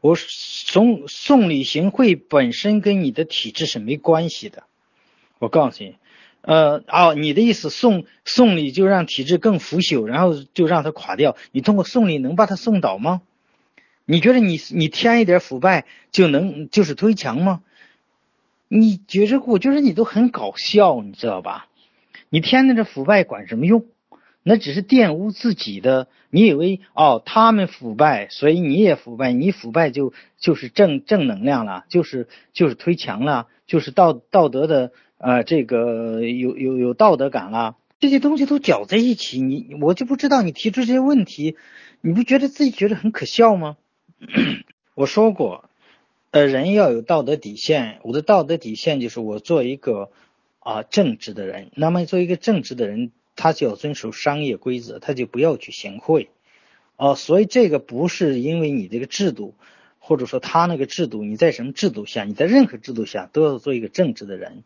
[0.00, 4.64] 我送送礼行贿本身跟你的体制是没关系的，
[5.38, 5.96] 我告诉你。
[6.46, 11.36] 呃哦，你的意思送送礼就让体制更腐朽，然后就让它垮掉？
[11.50, 13.20] 你通过送礼能把它送倒吗？
[14.04, 17.62] 你觉得你你添一点腐败就能就是推墙吗？
[18.68, 21.66] 你觉着我觉得你都很搞笑，你知道吧？
[22.28, 23.84] 你添的这腐败管什么用？
[24.44, 26.06] 那只是玷污自己的。
[26.30, 34.92] 你以为哦他们腐败，所以你也腐败，你腐败就就是正正能量了，就是就是推墙了，就是道道德的。
[35.18, 41.56] 啊，这个有有有道德感了，这些东西都搅在一起，你我就不知道你提出这些问题，
[42.00, 43.76] 你不觉得自己觉得很可笑吗？
[44.94, 45.68] 我说过，
[46.30, 50.10] 呃，人要有道德底线，我的道德底线就是我做一个
[50.58, 51.70] 啊正直的人。
[51.74, 56.28] 那么做一个正直的人，他就要遵守商业规则，他就不要去行贿。
[56.96, 59.54] 哦，所以这个不是因为你这个制度，
[59.98, 64.62] 或者说他那个制度，你在什么制度下，你在任何制度下都要做一个正直的人。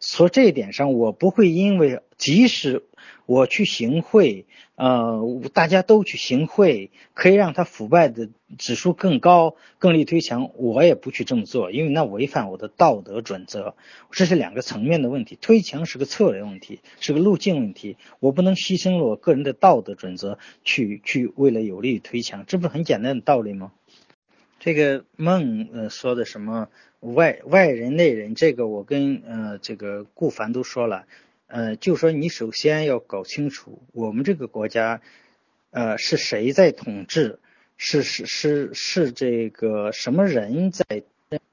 [0.00, 2.84] 从这一点上，我不会因为即使
[3.26, 5.20] 我去行贿，呃，
[5.52, 13.76] 大家都去行贿，可以让他腐败的指数更高，更力推强，我也不去这么做，因为那违反我的道德准则。
[14.10, 23.72] 这是两个层面的问题，推强是个策略问题，是个路径问题，我不能牺牲了我个人的道德准则去去为了有利于推强，这不是很简单的道理吗？
[24.60, 26.68] 这个梦呃说的什么？
[27.00, 31.06] 外外人内人，这个我跟呃这个顾凡都说了，
[31.46, 35.00] 呃就说你首先要搞清楚我们这个国家，
[35.70, 37.38] 呃是谁在统治，
[37.78, 40.84] 是是是是这个什么人在，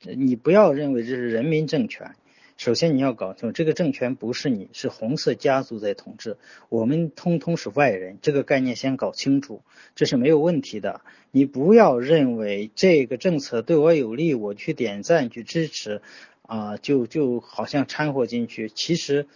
[0.02, 2.14] 你不要认为这是人民政权。
[2.58, 6.38] 首先你要搞清楚，这个政权不是你，是红色家族在统治，
[6.70, 9.62] 我们通通是外人，这个概念先搞清楚，
[9.96, 11.02] 这是没有问题的。
[11.30, 16.02] 你不要认为这个政策对我有利，我去点赞去支持，
[16.42, 18.70] 啊，就就好像掺和进去。
[18.70, 19.28] 其实，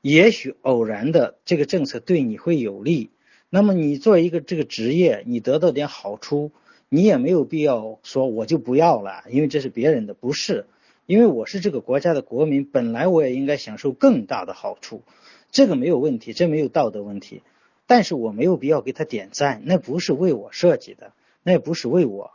[0.00, 3.10] 也许偶然的这个政策对你会有利，
[3.50, 6.52] 那么你做一个这个职业，你得到点好处，
[6.88, 10.64] 你也没有必要说我就不要了，因为这是别人的，不是。
[11.06, 15.02] 因为我是这个国家的国民，本来我也应该享受更大的好处，
[15.50, 17.42] 这个没有问题，这没有道德问题。
[17.86, 22.30] 但是我没有必要给他点赞，那不是为我设计的，那也不是为我。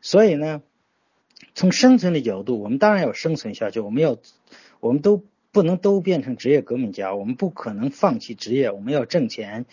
[0.00, 0.62] 所以呢，
[1.54, 4.16] 从生存的角度，我们当然要生存下去，我们要，
[4.80, 9.66] 我们都不能都变成职业革命家，我们不可能放弃职业，我们要挣钱，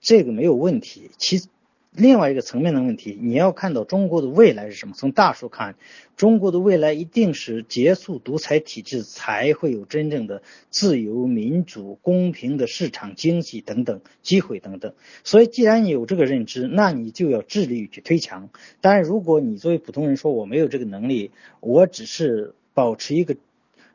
[0.00, 1.10] 这个没有问题。
[1.16, 1.42] 其。
[1.96, 4.94] 另外一个层面的问题，你要看到中国的未来是什么？
[4.96, 5.76] 从大数看，
[6.16, 14.92] 中国的未来一定是结束独裁体制，才会有真正的自由、民主、公平的市场经济等等机会等等。
[15.22, 18.50] 所以，既然你有这个认知，那你就要致力于去推强。
[18.80, 21.30] 当然，如果你作为普通人说我没有这个能力，
[21.60, 23.36] 我只是保持一个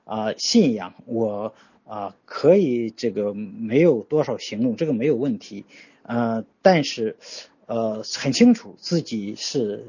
[0.05, 5.65] 啊信仰，我啊可以这个没有多少行动，这个没有问题。
[6.03, 7.17] 呃，但是。
[7.69, 9.85] 呃，很清楚自己是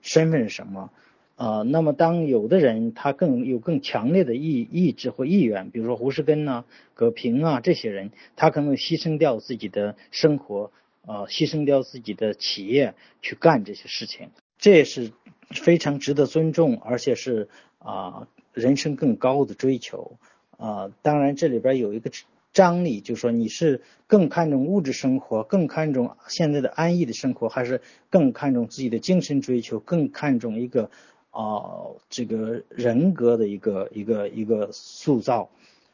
[0.00, 0.90] 身份是什么，
[1.36, 6.64] 呃，那么当有的人他更有更强烈的意意志或意愿，比如说胡适根呐、
[6.94, 10.72] 葛平啊这些人，他可能牺牲掉自己的生活，
[11.06, 15.12] 呃，牺牲掉自己的企业去干这些事情，这也是
[15.50, 17.48] 非常值得尊重，而且是
[17.78, 20.16] 啊人生更高的追求，
[20.58, 22.10] 啊，当然这里边有一个。
[22.52, 27.80] 张力就说，你是更看重物质生活，更看重现在的安逸的生活，还是
[28.10, 30.90] 更看重自己的精神追求，更看重一个
[31.30, 35.50] 啊这个人格的一个一个一个塑造。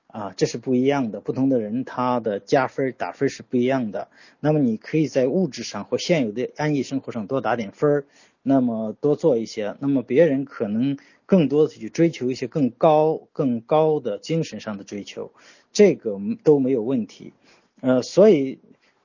[0.09, 1.21] 啊，这是不一样的。
[1.21, 4.09] 不同的人他的加分打分是不一样的。
[4.41, 8.05] 那么你可以在物质上或现有的安逸生活上多打点分儿，
[8.43, 9.77] 那么多做一些。
[9.81, 15.31] 那么别人可能更多的去追求一些更高更高的精神上的追求。
[15.73, 17.35] 这个都没有问题，
[17.83, 18.59] 呃，所以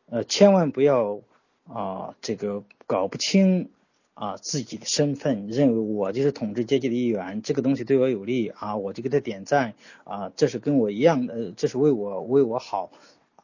[0.09, 1.19] 呃，千万不要
[1.67, 3.69] 啊，这个搞不清
[4.13, 12.91] 啊自己的身份，认为我就是统治阶级的一员，这个东西对我有利啊，我就给他点赞啊，这是跟我一样的，这是为我为我好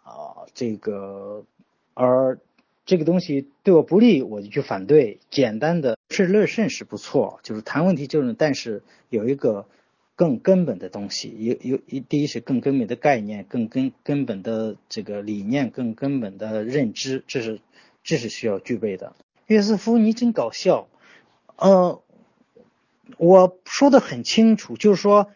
[0.03, 1.43] 啊，这个
[1.93, 2.39] 而
[2.85, 5.19] 这个东西对我不利，我就去反对。
[5.29, 9.65] 简单的是乐甚是不错，就是谈问题就是，但是有一个。
[10.15, 17.61] 更根本的东西，有有一第一是更根本的概念，更根根本的这个理念，更根本的认知，这是
[18.03, 19.15] 这是需要具备的。
[19.49, 20.87] 约瑟夫，你真搞笑，
[21.55, 22.01] 呃，
[23.17, 25.31] 我说的很清楚，就是说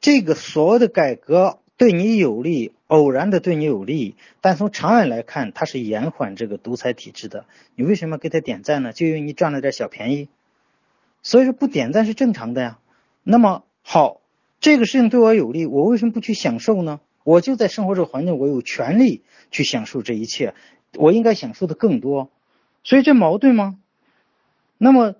[0.00, 7.44] 这个所谓的改革对你有利，偶然的对你有利，但从长远来看，它是延缓这个独裁体制的。
[7.74, 8.92] 你为什么给他点赞呢？
[8.92, 10.28] 就因为你占了点小便宜，
[11.22, 12.78] 所以说不点赞是正常的呀。
[13.22, 13.64] 那么。
[13.82, 14.20] 好，
[14.60, 17.00] 这个事情对我有利，我为什么不去享受呢？
[17.24, 20.54] 我就在生活这个环境，我有权利去享受这一切，
[20.94, 22.30] 我应该享受的更多，
[22.84, 23.78] 所以这矛盾吗？
[24.78, 25.14] 那么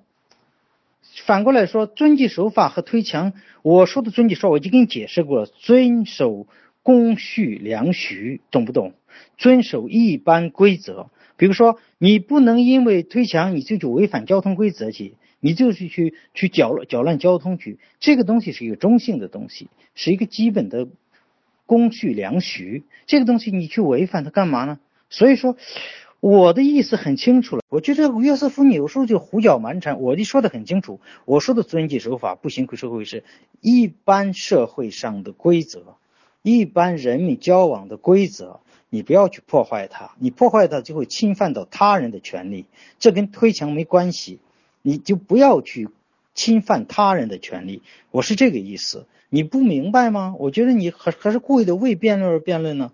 [1.26, 3.32] 反过来说，遵纪守法和推墙，
[3.62, 6.46] 我说的遵纪守法，我已经给你解释过了，遵守
[6.82, 8.94] 公序良俗，懂不懂？
[9.36, 15.14] 遵守一般规则，比如说你不能因为推墙你就去违反交通规则去。
[15.42, 20.86] 你就是去去搅乱搅乱交通去，这个东西是一个中性的东西，是一个基本的
[21.64, 22.82] 公序良俗。
[23.06, 24.78] 这个东西你去违反它干嘛呢？
[25.08, 25.56] 所以说，
[26.20, 27.62] 我的意思很清楚了。
[27.70, 30.00] 我觉得约瑟夫有时候就胡搅蛮缠。
[30.00, 33.24] 我就说的很清楚，我说的遵纪守法不行贿受贿是
[33.60, 35.96] 一般社会上的规则，
[36.42, 38.60] 一般人民交往的规则，
[38.90, 42.66] 你不要去破坏它，你破坏它就会侵犯到他人的权利，
[42.98, 44.40] 这跟推墙没关系，
[44.82, 45.88] 你就不要去
[46.34, 50.34] 侵犯他人的权利，我是这个意思，你不明白吗？
[50.38, 52.92] 我觉得你还还是故意的为辩论而辩论呢。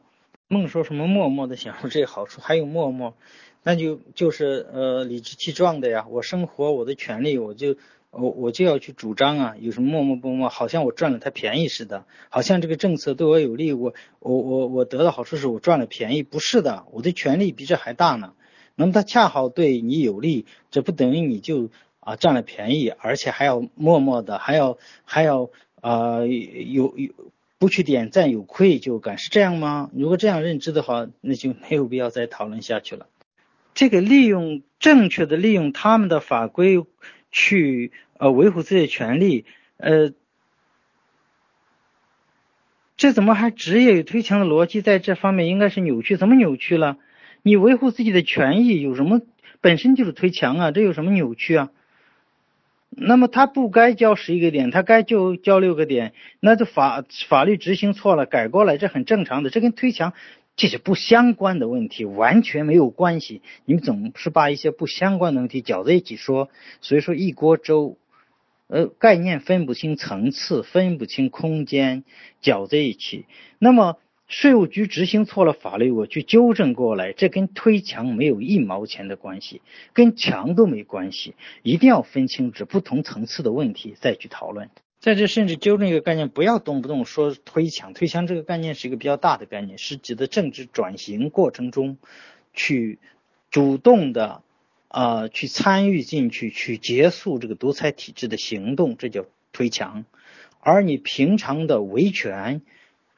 [0.49, 3.15] 梦说什么默默的享受这些好处，还有默默，
[3.63, 7.77] 那就就是呃理直气壮的呀，我生活我的权利，我就。
[8.13, 18.33] 我我就要去主张啊，有什么默默不默，好像我赚了他便宜似的，好像这个政策对我有利，我我我我得到好处是我赚了便宜，不是的，我的权利比这还大呢。
[18.75, 21.69] 那么他恰好对你有利，这不等于你就
[22.01, 25.51] 啊占了便宜，而且还要默默的，还要还要
[25.83, 27.13] 啊有有
[27.59, 29.91] 不去点赞有愧疚感，是这样吗？
[29.95, 33.07] 如果这样认知的话，那就没有必要再讨论下去了。
[33.75, 36.85] 这个利用正确的利用他们的法规
[37.31, 37.93] 去。
[38.19, 39.45] 呃，维护自己的权利，
[39.77, 40.15] 呃，
[42.97, 46.17] 这怎么还职业与推墙的逻辑在这方面应该是扭曲？
[46.17, 46.97] 怎么扭曲了？
[47.43, 49.21] 你维护自己的权益有什么？
[49.61, 51.71] 本身就是推墙啊，这有什么扭曲啊？
[52.99, 60.15] 那么他不该交十一个点，他该就交六个点，那这法法律执行错了，改过来，这很正常的，这跟推墙
[60.57, 63.43] 这是不相关的问题，完全没有关系。
[63.67, 66.49] 你们总是把一些不相关的问题搅在一起说，
[66.81, 67.99] 所以说一锅粥。
[68.69, 72.03] 呃，概念分不清层次，分不清空间，
[72.41, 73.27] 搅在一起。
[73.61, 79.63] 那么税务局执行错了法律，我去纠正过来，这跟推墙没有一毛钱的关系，
[79.93, 81.35] 跟墙都没关系。
[81.63, 84.71] 一定要分清楚不同层次的问题再去讨论。
[84.99, 87.95] 在这甚至纠正一个概念，不要动不动说推墙。
[87.95, 91.99] 推墙这个概念是一个比较大的概念，是指的政治转型过程中
[92.53, 92.99] 去
[93.51, 94.43] 主动的。
[94.89, 100.07] 啊，去参与进去，去结束这个独裁体制的行动，这叫推墙。
[100.61, 102.63] 而你平常的维权、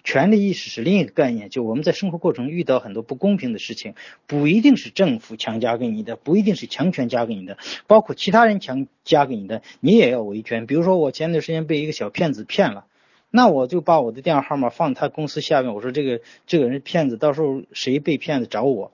[0.08, 1.50] 权利意识是另一个概念。
[1.50, 3.92] 就我们在生活过程遇到很多不公平的事情，
[4.26, 10.64] 不一定是政府强加给你的，不一定是强权加给你的，包括其他人强加给你的，你也要维权。
[10.64, 12.86] 比如说，我前段时间被一个小骗子骗了，
[13.30, 18.92] 那我就把我的电话号码放他公司下面，我说这个这个人骗子，到时候谁被骗子找我。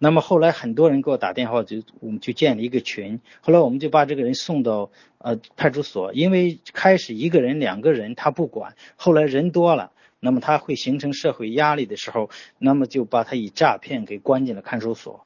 [0.00, 3.20] 那么后来很多人给我打电话，就我们就建了一个群。
[3.42, 15.24] 后来我们就把这个人送到呃派出所，因为开始一个人、两个人他不管，后来人多了，那么他会形成社会压力的时候，那么就把他以诈骗给关进了看守所。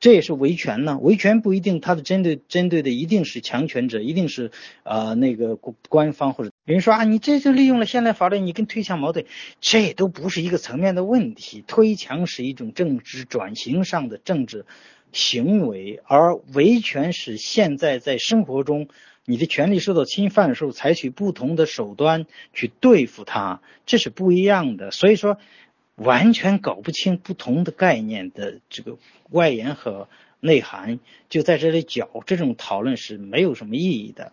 [0.00, 4.52] 这也是维权呢，维权不一定他的针对针对的一定是强权者，一定是
[4.84, 9.26] 呃那个官方或者有人说啊，你这就利用了现代法律，你跟推墙矛盾，
[9.60, 11.64] 这都不是一个层面的问题。
[11.66, 14.66] 推墙是一种政治转型上的政治
[15.10, 18.86] 行为，而维权是现在在生活中
[19.28, 24.90] 你的权利受到侵犯的时候，采取不同的手段去对付它，这是不一样的。
[24.90, 25.38] 所以说。
[26.00, 28.98] 完全搞不清不同的概念的这个
[29.30, 30.08] 外延和
[30.38, 34.30] 内涵，就在这里搅，这种讨论是没有什么意义的。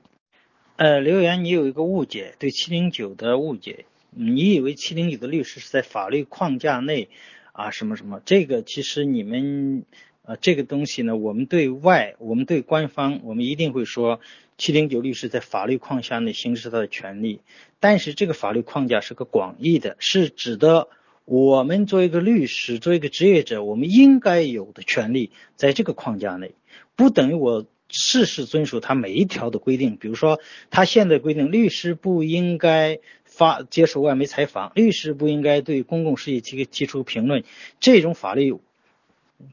[0.75, 7.09] 呃，刘源，你有一个误解，对七零九的误解，你以为七零九的律师是在法律框架内
[7.51, 8.21] 啊什么什么？
[8.23, 9.85] 这个其实你们
[10.25, 14.19] 呃这个东西呢，我们对外，我们对官方，我们一定会说
[14.57, 17.41] 七零九律师在法律框架内行使他的权利，
[17.79, 20.87] 但是这个法律框架是个广义的，是指的。
[21.25, 26.53] 我们作为一个律师，作为一个职业者，我们应该有的权利，在这个框架内，
[26.95, 29.97] 不等于我事事遵守他每一条的规定。
[29.97, 37.43] 比如说，他现在规定，律师不应该发接受外媒采访，律师不应该对公共事业提提出评论，
[37.79, 38.55] 这种法律，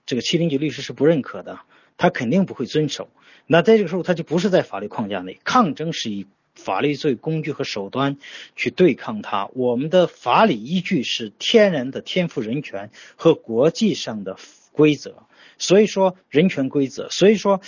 [0.06, 1.60] 这个七零九律师是不认可的，
[1.96, 3.08] 他肯定不会遵守。
[3.46, 6.26] 那在这个时候，他就不是在法律框架内，抗争是以。
[6.54, 8.18] 法律作为工具和手段
[8.56, 14.36] 去对抗它，我们的法理依据是天然的天赋人权和国际上的
[14.70, 15.22] 规则。
[15.56, 17.62] 所以说人权规则，所以说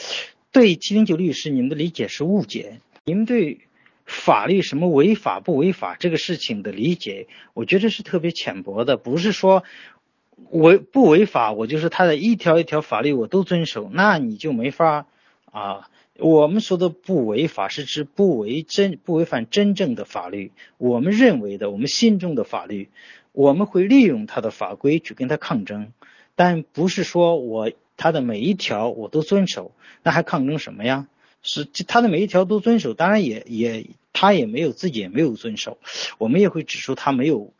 [0.53, 2.79] 对七零九律师你们的理解是误解。
[3.07, 3.61] 你们对
[4.05, 8.99] 法律什么违法不违法这个事情的理解，我觉得是特别浅薄的。
[8.99, 9.65] 不是说
[10.51, 15.07] 违不违法，我就是他的一条一条法律我都遵守，那你就没法
[15.51, 15.89] 啊。
[16.19, 20.53] 我们说的不违法，是指不违真不违反真正的法律。
[20.79, 22.89] 我们认为的，我们心中的法律，
[23.33, 25.93] 我们会利用他的法规去跟他抗争，
[26.37, 29.73] 但不是说我他的每一条我都遵守，
[30.05, 31.09] 那还抗争什么呀？
[31.43, 35.79] 是他的每一条都遵守，当然也也他也没有自己也没有遵守，
[36.19, 37.53] 我们也会指出他没有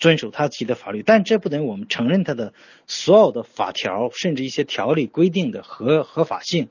[0.00, 2.54] 遵守他自己的法律，但这不等于我们承认他的
[2.86, 6.68] 所有的法条，甚至一些条例规定的合合法性。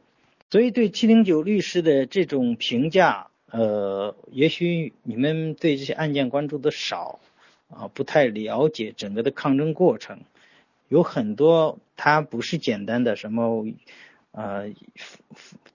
[0.51, 7.19] 所以，对七零九律师的这种评价，呃，也许你们对这些案件关注的少，
[7.69, 10.21] 啊，不太了解整个的抗争过程，
[10.87, 13.67] 有很多他不是简单的什么
[14.31, 14.71] 呃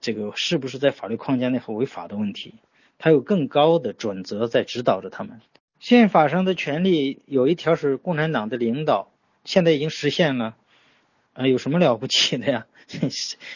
[0.01, 2.55] 这个是不是在法律框架内和违法的问题，
[2.97, 5.39] 他有更高的准则在指导着他们。
[5.79, 9.11] 宪法上的权利有一条是共产党的领导，
[9.43, 10.55] 现在已经实现了，
[11.33, 12.65] 啊，有什么了不起的呀？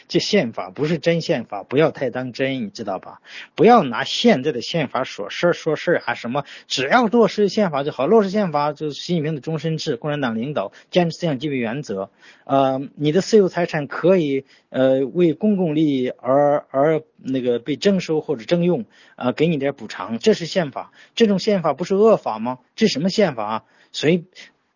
[0.08, 3.22] 这宪法不是真宪法，不要太当真，你知道吧？
[3.56, 12.10] 不要拿现在的宪法说事儿说事儿，还什么只要落实宪法就好，落实宪法就是习近平的终身制，共产党领导坚持思想基本原则。
[12.44, 20.92] 呃，你的私有财产可以呃为公共利益而而那个被征收或者征用，啊，给你点补偿，这是宪法。
[21.14, 22.58] 这种宪法不是恶法吗？
[22.76, 23.64] 这什么宪法啊？
[23.92, 24.26] 所以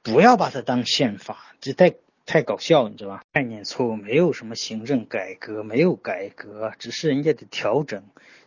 [0.04, 1.96] 不要把它当宪法，这太。
[2.26, 3.24] 太搞笑，你知道吧？
[3.34, 8.04] 概念错误，没有什么行政改革，没有改革，只是人家的调整，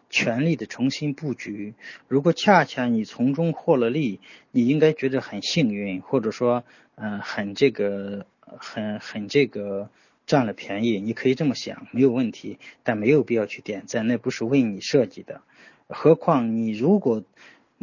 [0.08, 1.74] 权力的重新布局。
[2.08, 4.20] 如果恰恰你从中获了利，
[4.50, 6.64] 你应该觉得很幸运，或者说，
[6.94, 9.90] 嗯，很这个，很很这个
[10.26, 10.98] 占了便宜。
[10.98, 15.42] 你可以这么想，没有问题，但没有必要去点赞，那不是为你设计的。
[15.86, 17.22] 何况你如果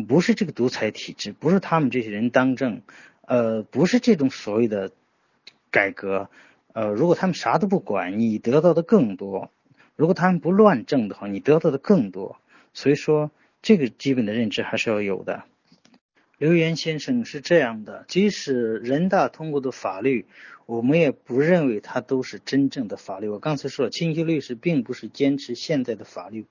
[0.08, 2.82] 不是这个独裁体制，不是他们这些人当政，
[3.28, 4.92] 呃，不是这种所谓的。
[5.74, 6.30] 改革，
[6.74, 9.50] 呃，如果他们啥都不管，你得到的更多；
[9.96, 12.38] 如果他们不乱政的话，你得到的更多。
[12.76, 13.32] 所以说，
[13.64, 15.46] 这个基本的认知还是要有的。
[16.38, 20.28] 刘源先生是这样的：即使人大通过的法律，
[20.68, 23.28] 我们也不认为它都是真正的法律。
[23.28, 26.46] 我刚才说了，清晰律师并不是坚持现在的法律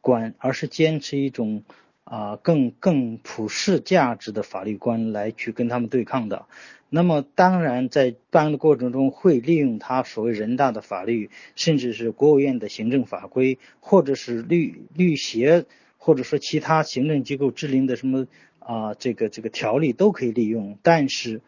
[0.00, 1.64] 观，而是坚持一种
[2.04, 6.46] 啊更更普世价值的法律观来去跟他们对抗的。
[6.90, 15.64] 那么当然，在办案的过程中，会利用他所谓人大的法律，甚至是国务院的行政法规，或者是律律协，
[15.98, 18.28] 或者说其他行政机构制定的什么
[18.60, 21.40] 啊，这个这个条例都可以利用，但是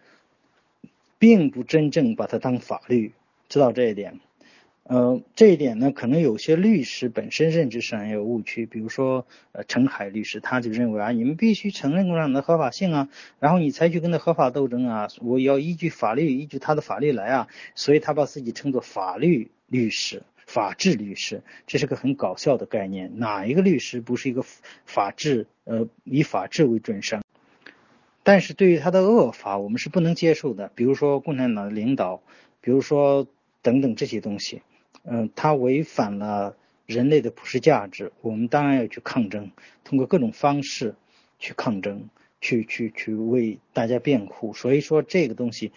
[1.19, 3.13] 并不真正把它当法律，
[3.49, 4.19] 知道这一点。
[4.89, 8.66] 呃，这一点呢，可能有些律师本身认知上也有误区。
[8.66, 13.09] 比如说，呃，陈海律师他就认为啊，你们必须承认共产党的合法性啊，
[13.41, 23.18] 然后你才去跟他合法斗争啊，我要依据法律，依据他的法律来啊，所以他把自己称作法律律师、法治律师，这是个很搞笑的概念。
[23.18, 24.45] 哪一个律师不是一个
[24.84, 25.49] 法治？
[25.64, 27.22] 呃，以法治为准绳？
[28.22, 30.70] 但是对于他的恶法，我们是不能接受的。
[30.76, 32.22] 比如说共产党的领导，
[32.61, 33.26] 比如说
[33.62, 34.62] 等等这些东西。
[35.09, 39.51] 嗯，它违反了人类的普世价值，我们当然要去抗争，
[39.85, 40.95] 通过各种方式
[41.39, 42.09] 去抗争，
[42.41, 44.53] 去去去为大家辩护。
[44.53, 45.73] 所以说这个东西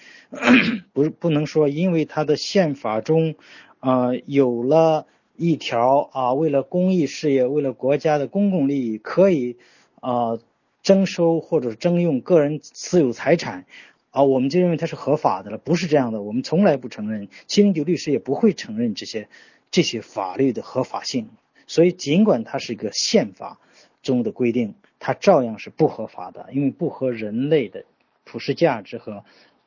[0.94, 3.36] 不是不能说，因为它的宪法中
[3.80, 5.06] 啊有了
[5.38, 9.58] 一条啊，为了公益事业，为了国家的公共利益，可以
[10.00, 10.38] 啊
[10.82, 13.66] 征收或者征用个人私有财产。
[14.12, 16.22] 啊，我们就认为它是合法的了，不是这样的。
[16.22, 19.30] 我们从来不承认，七零九律师也不会承认这些
[19.70, 21.30] 这些法律的合法性。
[21.68, 23.60] 所以，尽管它是一个宪法
[24.01, 27.86] 中的规定，它照样是不合法的，因为不合人类的
[28.24, 29.24] 普世价值和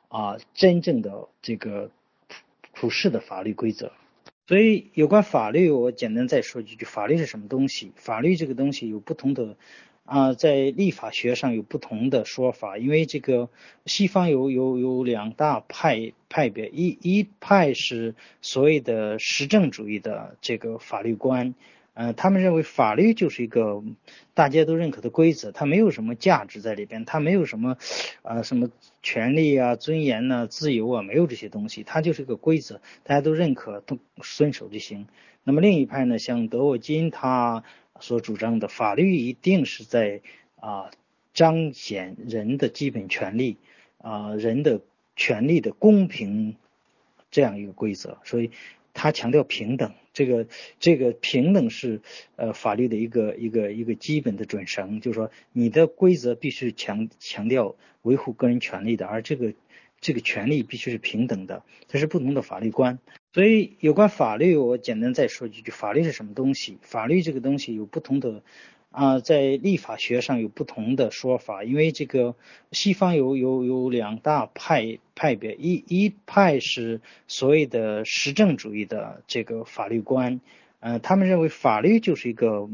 [0.09, 1.89] 啊真正的这个
[2.27, 2.35] 普
[2.73, 3.93] 普世的法律规则。
[4.45, 7.93] 所以，有关法律，我简单再说几句：法律是什么东西？
[7.95, 9.55] 法律这个东西有不同的。
[10.05, 13.49] 啊，在立法学上有不同的说法，因为这个
[13.85, 21.55] 西方有有有两大派派别，一一派是所谓的实证主义的这个法律观，
[21.93, 23.81] 呃，他们认为法律就是一个
[24.33, 27.77] 大家都认可的规则，它没有什么价值在里边，它没有什么
[28.23, 28.69] 啊什么
[29.01, 35.07] 权利啊、尊严呐、自由啊，没有这些东西，它就是个规则，大家都认可，都遵守就行。
[35.45, 37.63] 那么另一派呢，像德沃金他。
[37.99, 40.21] 所主张的法律一定是在
[40.59, 40.91] 啊
[41.33, 43.57] 彰显人的基本权利
[43.97, 44.81] 啊人的
[45.15, 46.55] 权利的公平
[47.31, 48.51] 这样一个规则，所以
[48.93, 49.93] 他强调平等。
[50.13, 50.45] 这个
[50.79, 51.99] 这个平等是
[52.35, 59.55] 呃法律的一个一个一个基本的准绳，就是说你的规则必须强强调维护个人权利的，而这个
[59.99, 62.99] 这个权利必须是平等的，这是不同的法律观。
[63.33, 66.77] 所以，有关法律，我简单再说几句：法律是什么东西？
[66.83, 68.43] 法律这个东西有不同的
[68.91, 71.63] 啊，在立法学上有不同的说法。
[71.63, 72.35] 因为这个
[72.71, 80.39] 西方有有有两大派派别，一一派是所谓的实证主义的这个法律观。
[80.83, 82.69] 呃，他们认为法律就是一个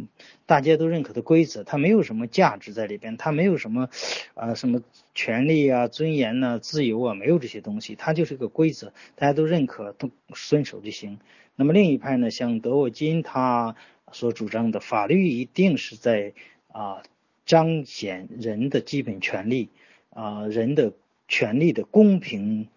[0.48, 3.88] 大家都认可的规则，它没有什么价值在里边，它没有什么
[4.34, 4.82] 啊什么
[5.14, 11.20] 权利啊、尊严呐、自由啊，没有这些东西，它就是一个规则，大家都认可、都遵守就行。
[11.56, 13.76] 那么另一派呢，像德沃金他
[14.12, 16.34] 所主张的，法律一定是在
[16.72, 17.04] 啊
[17.46, 19.70] 彰显人的基本权利
[20.10, 20.94] 啊人的
[21.28, 22.70] 权利的公平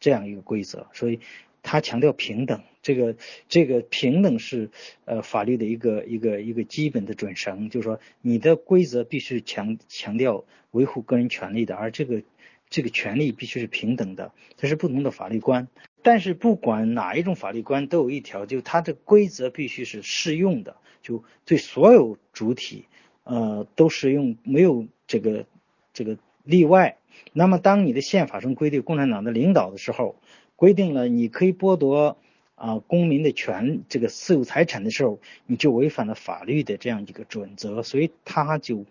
[0.00, 1.20] 这样一个规则，所以
[1.66, 2.62] 他强调平等。
[2.80, 3.16] 这个
[3.48, 4.70] 这个平等是
[5.04, 12.22] 呃法律的一个一个一个基本的准绳，就是说你的规则必须强强调维护个人权利的，而这个
[12.70, 15.66] 这个权利必须是平等的，这是不同的法律观。
[16.02, 22.84] 但是不管哪一种法律观，都有一条，就它的规则必须是适用的，就对所有主体
[23.24, 25.44] 呃都适用，没有这个
[25.92, 26.98] 这个例外。
[27.32, 30.14] 那么当你的宪法中规定共产党的领导的时候，
[30.56, 32.16] 规定了你可以剥夺。
[32.58, 38.86] 啊，公民的权这个私有财产的时候，你就违反了法律的这样一个准则，所以他就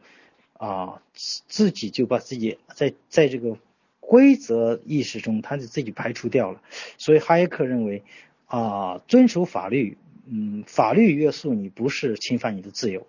[0.53, 3.57] 啊自己就把自己在在这个
[3.99, 6.61] 规则意识中，他就自己排除掉了。
[6.99, 8.03] 所以哈耶克认为
[8.45, 9.97] 啊，遵守法律，
[10.28, 13.07] 嗯，法律约束你不是侵犯你的自由，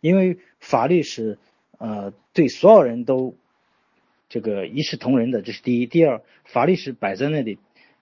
[0.00, 1.36] 因为法律是
[1.76, 3.34] 呃对所有人都
[4.30, 5.86] 这个一视同仁的，这是第一。
[5.86, 7.58] 第二，法律是摆在那里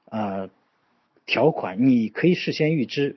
[0.07, 0.49] 啊。
[1.29, 3.17] 条款你可以事先预知，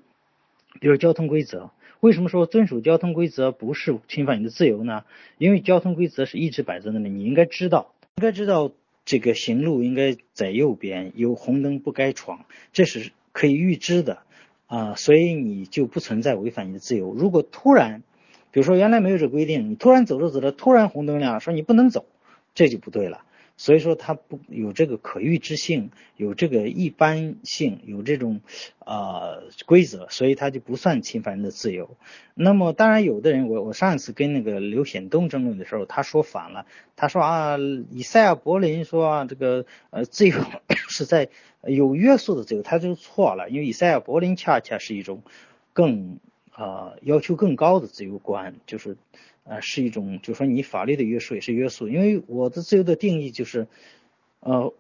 [0.82, 1.70] 比如交通规则。
[2.00, 5.04] 为什么说遵守交通规则不是侵犯你的自由呢？
[5.38, 8.72] 因为交通规则是一直摆在那里，你应该知道，应该知道
[9.06, 14.24] 这个行路应该在右边，有红灯不该闯，这是可以预知的
[14.66, 17.14] 啊，所以你就不存在违反你的自由。
[17.14, 18.02] 如果突然，
[18.50, 22.08] 比如说原来没有这规定，你突然走着走着，突然红灯亮，说你不能走，
[22.56, 23.22] 这就不对了。
[23.60, 28.40] 所以说它不有这个可预知性，有这个一般性，有这种
[28.86, 31.98] 呃规则，所以它就不算侵犯人的自由。
[32.36, 37.58] 那么当然有的人，我我上一次跟那个刘显东争论的时候，他说反了，他说啊，
[37.92, 40.38] 以赛亚柏林说啊，这个呃自由
[40.88, 41.28] 是在
[41.62, 45.22] 有约束的自由，他就错了，因为以赛亚柏林恰恰是一种
[45.74, 46.18] 更
[46.52, 48.96] 啊要求更高的自由观，就是。
[49.50, 53.66] 啊，是一种，就是说你法律的约束也是约束，因为我的自由的定义就是，
[54.42, 54.72] 呃，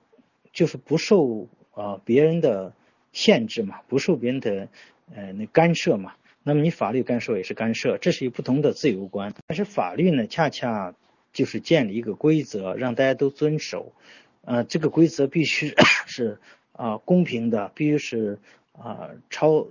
[0.53, 2.73] 就是不受呃别人的
[3.11, 4.67] 限制嘛，不受别人的
[5.15, 6.13] 呃那干涉嘛。
[6.43, 9.33] 那么你法律干涉也是干涉，这是一不同的自由观。
[9.47, 10.93] 但是法律呢，恰恰
[11.33, 13.91] 就是建立一个规则，让大家都遵守。
[14.45, 15.73] 呃，这个规则必须
[16.05, 16.37] 是
[16.73, 18.37] 啊公平的，必须是
[18.73, 19.67] 啊超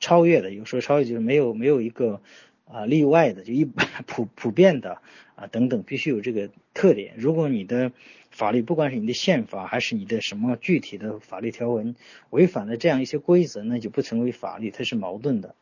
[0.00, 0.50] 超越的。
[0.50, 2.20] 有时候超越就是没有没有一个。
[2.64, 4.98] 啊，例外的就一般普普遍的
[5.36, 7.14] 啊等等，必须有这个特点。
[7.16, 7.92] 如果你的
[8.30, 11.94] 法律，不管是你的宪法还是你的什么具体的法律条文，
[12.30, 15.54] 违反了这样一些规则，那就不成为法律，它是矛盾的。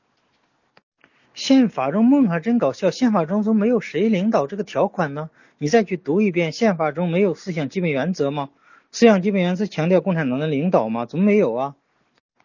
[1.35, 5.31] 宪法中梦还真搞笑，宪法中都没有谁领导这个条款呢？
[5.59, 8.51] 你再去读一遍，宪法中没有思想基本原则吗？
[8.91, 11.07] 思想基本原则强调共产党的领导吗？
[11.07, 11.77] 怎么没有啊？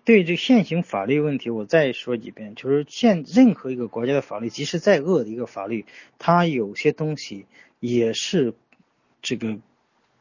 [0.07, 5.83] 对这现行法律问题，我再说几遍，就是现任何一个国家的法律，即使再恶的一个法律，
[6.17, 7.45] 它有些东西
[7.81, 8.53] 也是
[9.21, 9.57] 这个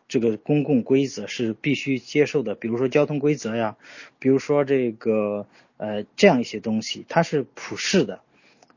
[0.08, 3.76] 这个公共规则是必须接受的，比如说交通规则呀，
[4.18, 8.22] 比如说这个呃这样一些东西，它是普世的。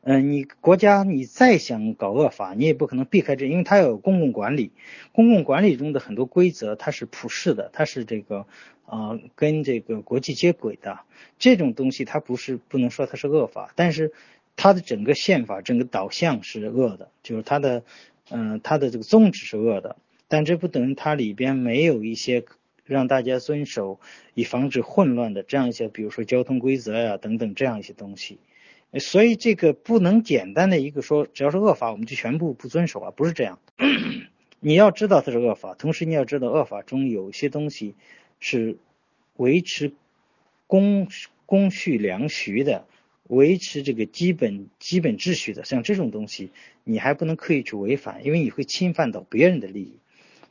[0.02, 4.72] 嗯，你国家你再想搞恶法，你也不可能避开这，因为它有公共管理，
[5.12, 8.46] 公共管理中的很多规则它是普世的，它是这个
[8.90, 11.00] 啊跟这个国际接轨的，
[11.38, 14.12] 这种东西它不是不能说它是恶法，但是
[14.56, 17.84] 它的整个宪法整个导向是恶的，就是它的
[18.30, 19.96] 嗯它的这个宗旨是恶的，
[20.28, 22.44] 但这不等于它里边没有一些
[22.86, 24.00] 让大家遵守
[24.34, 28.40] 以防止混乱的这样一些，比如说交通规则呀等等这样一些东西。
[28.98, 33.60] 所以这个不能简单的一个说，只要是恶法，我们就全部不遵守啊，不是这样。
[34.60, 37.94] 你要知道它是恶法，同时你要知道恶法中有些东西
[38.40, 38.78] 是
[39.36, 39.92] 维持
[40.68, 41.08] 公
[41.46, 42.86] 公序良俗的，
[43.24, 46.52] 维持这个基本基本秩序的，像这种东西，
[46.84, 50.00] 你还不能刻意去违反，因为你会侵犯到别人的利益。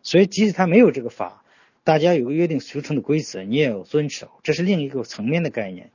[0.02, 1.44] 所以即使他没有这个法，
[1.84, 5.90] 大家有个约定俗成的规则，你也要遵守，这是另一个层面的概念。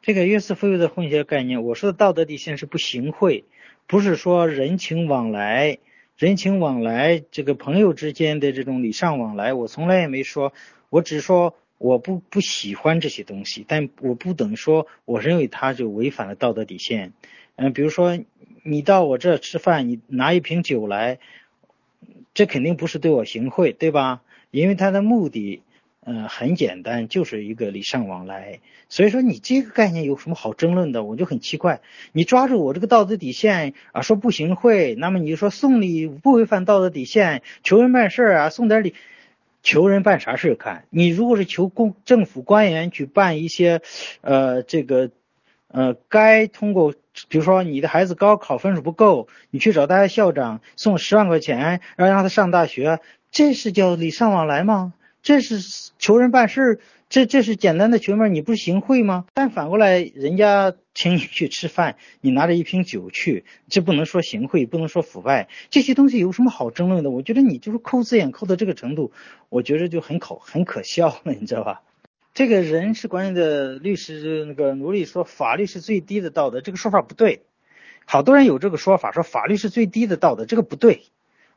[0.00, 3.44] 这个约瑟夫的混淆概念，我说的道德底线是不行贿，
[3.86, 5.78] 不是说人情往来，
[6.16, 10.52] 人情往来这个朋友之间的这种礼尚往来，我从来也没说，
[10.92, 17.14] 我只是说我不不喜欢这些东西，但我不等于说我认为他就违反了道德底线。
[17.56, 18.18] 嗯，比如说
[18.62, 21.18] 你到我这吃饭，你拿一瓶酒来，
[22.34, 24.20] 这肯定不是对我行贿，对吧？
[24.50, 25.62] 因为他的目的。
[26.04, 28.58] 嗯，很简单，就是一个礼尚往来。
[28.88, 31.04] 所以说你这个概念有什么好争论的？
[31.04, 31.80] 我就很奇怪，
[32.10, 38.96] 你抓住我这个道德底线啊，说不行贿，那么你就说送礼不违反道德底线，求人办事啊，送点礼，
[39.62, 40.84] 求人办啥事看？
[40.90, 43.80] 你如果是求公政府官员去办一些，
[44.20, 45.10] 呃，这个，
[45.68, 46.92] 呃，该通过，
[47.28, 53.00] 比如说你的孩子高考分数不够，你去找他的校长送十万块钱，然后让他上大学。
[53.30, 54.92] 这是叫礼尚往来吗？
[55.22, 56.80] 这是求人办事，
[57.12, 59.26] 这这是简单的求面，你不是行贿吗？
[59.34, 67.10] 但反过来，人家请你去吃饭，你拿着一瓶酒去，这不能说行贿，不能说腐败，这些东西有什么好争论的？
[67.10, 69.12] 我觉得你就是抠字眼抠到这个程度，
[69.50, 71.82] 我觉得就很可很可笑了，你知道吧？
[72.32, 77.42] 这个人事关系的律师那个奴隶说法律是最低的道德，这个说法不对。
[78.06, 81.02] 好多人有这个说法，说法律是最低的道德，这个不对。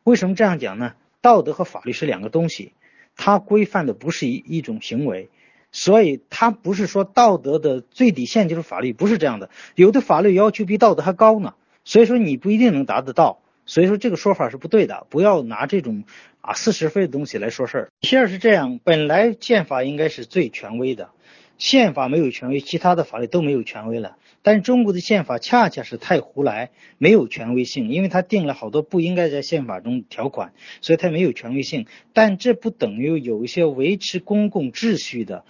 [0.04, 0.96] 为什么这样讲呢？
[1.22, 2.74] 道德和法律是两个东西，
[3.16, 5.30] 它规范的不是一一种行为，
[5.78, 9.50] 所以它不是说道德的最底线就是法律，不是这样的。
[9.76, 11.54] 有的法律要求比道德还高呢，
[11.84, 13.42] 所以说你不一定能达得到。
[13.66, 16.06] 所以说这个说法是不对的，不要拿这种
[16.40, 17.90] 啊似是非的东西来说事儿。
[18.00, 21.10] 其二是这样，本来宪法应该是最权威的，
[21.58, 24.16] 宪法没有权威，其他的法律都没有权威了。
[24.44, 26.70] 但中国的宪法恰恰是太胡来，
[27.00, 31.88] 没有权威性，因为它定了好多不应该在宪法中条款，所以它没有权威性。
[32.14, 35.44] 但这不等于有一些维持公共秩序的。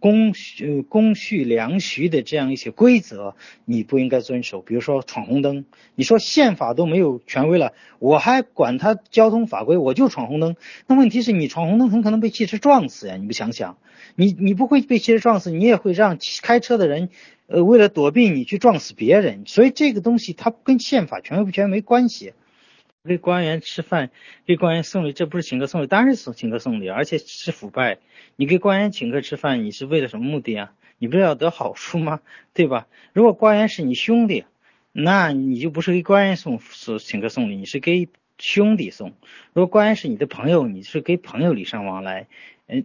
[0.00, 4.62] 公序公序良序的这样一些规则，你不应该遵守。
[4.62, 10.56] 比如说闯红灯，你说宪法都没有权威了，我还管他交通法规，我就闯红灯。
[10.86, 13.76] 那问题是你闯红灯很可能被汽车撞死呀，你不想想？
[14.16, 17.10] 你你不会被汽车撞死，你也会让开车的人，
[17.46, 19.44] 呃，为了躲避你去撞死别人。
[19.46, 22.32] 所以这个东西它跟宪法权威不权威没关系。
[23.02, 24.10] 给官员吃饭，
[24.44, 27.98] 给官员送礼，这不是请客送礼，当然是请客送礼，而且是腐败。
[28.36, 30.72] 你给官员请客吃饭，你是为了什么目的啊？
[30.98, 32.20] 你不是要得好处吗？
[32.52, 32.88] 对吧？
[33.14, 34.44] 如果官员是你兄弟，
[34.92, 39.14] 那你就不是给官员送送请客送礼，你是给兄弟送。
[39.54, 42.26] 如果官员是你的朋友，你是给朋友礼尚往来。
[42.66, 42.84] 嗯，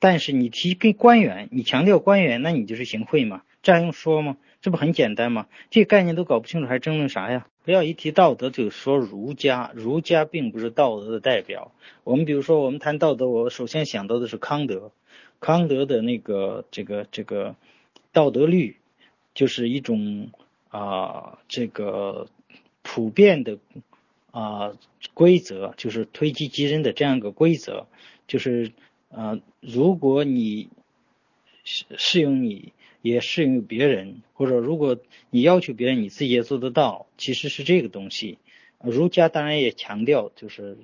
[0.00, 3.42] 但是你提给官员，你强调官员，那你就是行贿嘛？
[3.62, 4.36] 这还用说吗？
[4.60, 5.46] 这不很简单吗？
[5.70, 7.46] 这概念都搞不清楚，还争论啥呀？
[7.64, 11.72] 不要一提道德就说儒家，儒家并不是道德的代表。
[12.04, 14.90] 我们比如说，我们谈道德，我首先想到的是康德，
[15.38, 17.54] 康德的那个这个这个
[18.12, 18.76] 道德律，
[19.34, 20.30] 就是一种
[20.68, 22.26] 啊这个
[22.82, 23.58] 普遍的
[24.32, 24.72] 啊
[25.14, 27.86] 规则，就是推己及人的这样一个规则，
[28.26, 28.72] 就是
[29.10, 30.68] 啊如果你
[31.64, 32.72] 适适用你。
[33.02, 34.98] 也适用于别人，或者如果
[35.30, 38.38] 你要求别人，你自己也做得到，其实是这个东西。
[38.80, 40.78] 儒家当然也强调，就是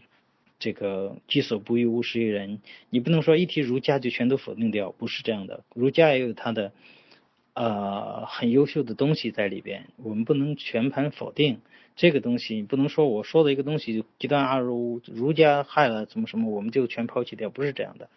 [0.58, 2.60] 这个己所不欲，勿施于人。
[2.90, 5.64] 你不能说一提儒家就全都否定掉，不是这样的。
[5.74, 6.72] 儒家也有它的
[7.54, 11.60] 呃很优秀的东西在里边，我们不能全盘否定
[11.98, 12.62] 这个东西你。
[12.62, 18.08] 不能说我说的一个东西极端二儒，儒家害了怎么什么，我们就全抛弃掉，不是这样的。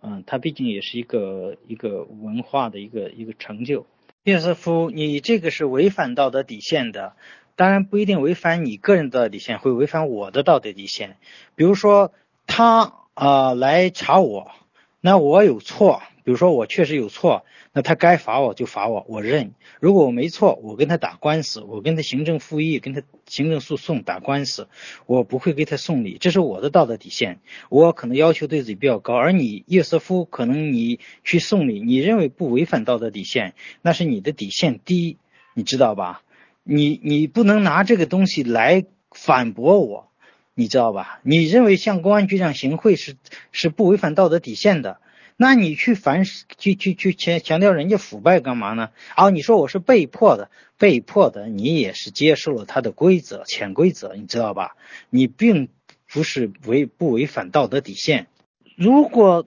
[0.00, 3.86] 嗯，它毕竟也是一个一个文化的一个一个成就。
[4.22, 7.14] 约瑟夫，你这个是违反道德底线的，
[7.56, 11.16] 当然不一定违反你个人的底线，会违反我的道德底线。
[11.56, 12.12] 比如说
[12.46, 14.52] 他啊来查我，
[15.00, 17.44] 那我有错，比如说我确实有错。
[17.76, 19.52] 那他该罚我就罚我，我认。
[19.80, 24.68] 如果我没错，我跟他打官司，我跟他行政复议，跟他行政诉讼打官司，
[25.06, 27.40] 我不会给他送礼，这是我的道德底线。
[27.70, 35.18] 我可能要求对自己比较高，而你叶瑟夫可能你去送礼，你认为不违反道德底线，那是你的底线低，
[35.52, 36.22] 你知道吧？
[36.62, 40.12] 你你不能拿这个东西来反驳我，
[40.54, 41.18] 你知道吧？
[41.24, 43.16] 你认为向公安局长行贿是
[43.50, 44.98] 是不违反道德底线的。
[45.36, 48.90] 那你去反去去去强强调人家腐败干嘛呢？
[49.16, 54.76] 啊，你说我是被迫的，被迫的，你也是接受了他的规则、潜规则，你知道吧？
[55.10, 55.68] 你并
[56.12, 58.28] 不是违不违反道德底线。
[58.76, 59.46] 如果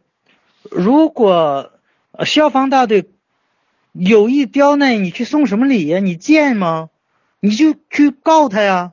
[0.70, 1.72] 如果
[2.26, 3.06] 消防大队
[3.94, 6.00] 有意刁难你，去送什么礼呀？
[6.00, 6.90] 你贱吗？
[7.40, 8.92] 你就去告他呀！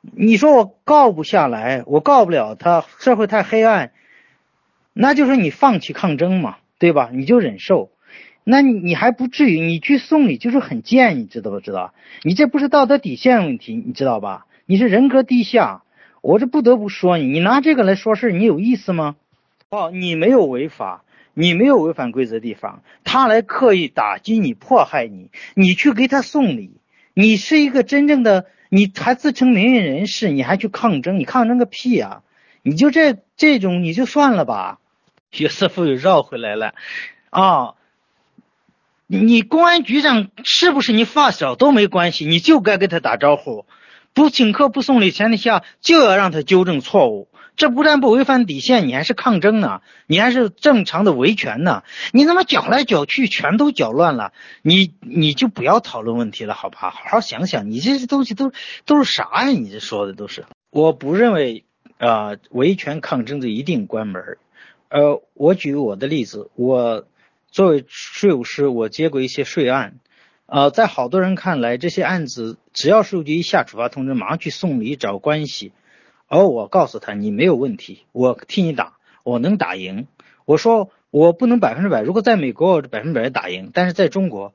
[0.00, 3.92] 你说我告不下来，我告不了他，社会太黑暗。
[5.00, 7.08] 那就是你放弃抗争嘛，对吧？
[7.12, 7.92] 你就忍受，
[8.42, 11.94] 那你你还不至于你去送礼就是很贱，你知道不知道？
[12.24, 14.46] 你这不是道德底线问题，你知道吧？
[14.66, 15.82] 你是人格低下，
[16.20, 19.14] 我这不得不说你，你拿这个来说事你有意思吗？
[19.70, 26.72] 哦，你没有违法，你没有违反规则地方，他来刻意打击你、迫害你，你去给他送礼，
[27.14, 32.22] 你是一个真正的，你还自称名誉人士，你还去抗争，你抗争个屁呀！
[32.64, 34.80] 你就这这种你就算了吧。
[35.36, 36.74] 约瑟夫又绕回来了，
[37.30, 37.74] 啊，
[39.06, 43.66] 你公安局长是不是你发小都没关系，你就该跟他打招呼，
[44.14, 58.50] 不请客不送礼前提下就要让他纠正错误，这不但不违反底线，你还是抗争呢，你还是正常的维权呢，你他妈搅来搅去全都搅乱了，你你就不要讨论问题了，好吧，好好想想，你这些东西都
[58.86, 59.48] 都是啥呀？
[59.50, 61.64] 你这说的都是，我不认为。
[61.98, 64.38] 啊，维权抗争就一定关门
[64.90, 67.06] 呃，我举我的例子，我
[67.50, 69.98] 作为税务师，我接过一些税案，
[70.46, 75.72] 呃，在好多人看来，这些案子只要税务局一下处罚通知，马上去送礼找关系，
[76.26, 80.06] 而我告诉他，你没有问题，我替你打，我能打赢。
[80.46, 84.54] 我说我不能百分之百，如果在美国我百分百打赢，但是在中国，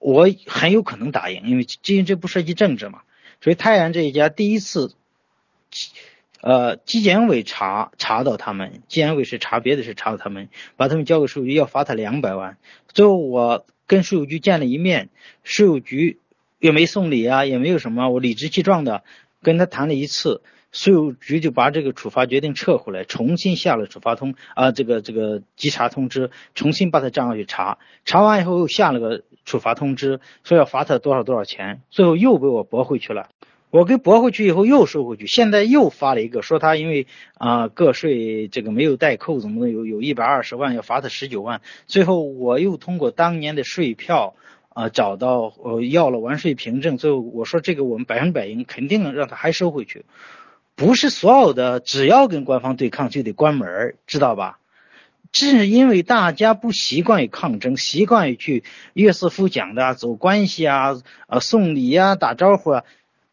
[0.00, 3.02] 我很有可能打赢，因为毕竟这不涉及政治嘛。
[3.40, 4.92] 所以泰安这一家第一次。
[6.40, 12.56] 呃，纪检委查查到他们，纪检委是查别的事，查到他们，把他们交给税务局，要罚他两百万。
[12.86, 15.10] 最后我跟税务局见了一面，
[15.42, 16.20] 税务局
[16.60, 19.02] 也没送礼啊，也没有什么，我理直气壮的
[19.42, 33.28] 跟他谈了一次，税务局就把这个处罚决定撤回来，重新下了处罚通啊，这个这个稽查通知，重新把他账号去查，查完以后又下了个处罚通知，说要罚他多少多少钱，最后又被我驳回去了。
[33.70, 41.60] 我给驳回去以后又收回去，现在又发了一个，说他因为啊个税这个没有代扣，怎么的有有一百二十万要罚他十九万。
[41.86, 44.34] 最后我又通过当年的税票
[44.70, 50.06] 啊找到呃要了完税凭证，最后我说这个我们百分百赢，肯定让他还收回去。
[50.74, 54.60] 不是所有的只要跟官方对抗就得关门，知道吧？
[55.30, 58.64] 这是因为大家不习惯于抗争，习惯于去
[58.94, 62.84] 岳师傅讲的走关系啊，呃送礼呀，打招呼啊。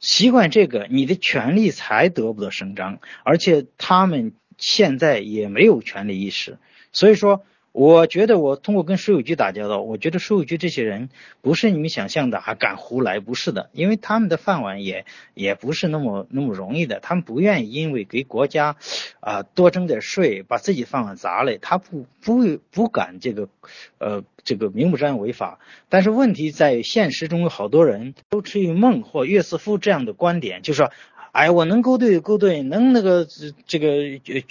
[0.06, 6.60] 习惯这个，你的权利才得不到伸张，而且他们现在也没有权利意识，
[6.92, 7.44] 所以说。
[7.78, 11.10] 我觉得我通过跟税务局打交道，我觉得税务局这些人
[11.42, 18.78] 不是你们想象的还敢胡来，不是的，因为他们的饭碗也也不是那么那么容易的，他们不愿意因为给国家
[19.20, 23.50] 啊多征点税，把自己饭碗砸了，他不不不敢这个
[23.98, 25.60] 呃这个明目张胆违法。
[25.90, 30.92] 但是问题在现实中有好多人都持于孟或岳斯夫这样的观点，就说，
[31.34, 33.28] 哎，我能勾兑勾兑，能那个
[33.68, 33.88] 这个
[34.34, 34.42] 呃。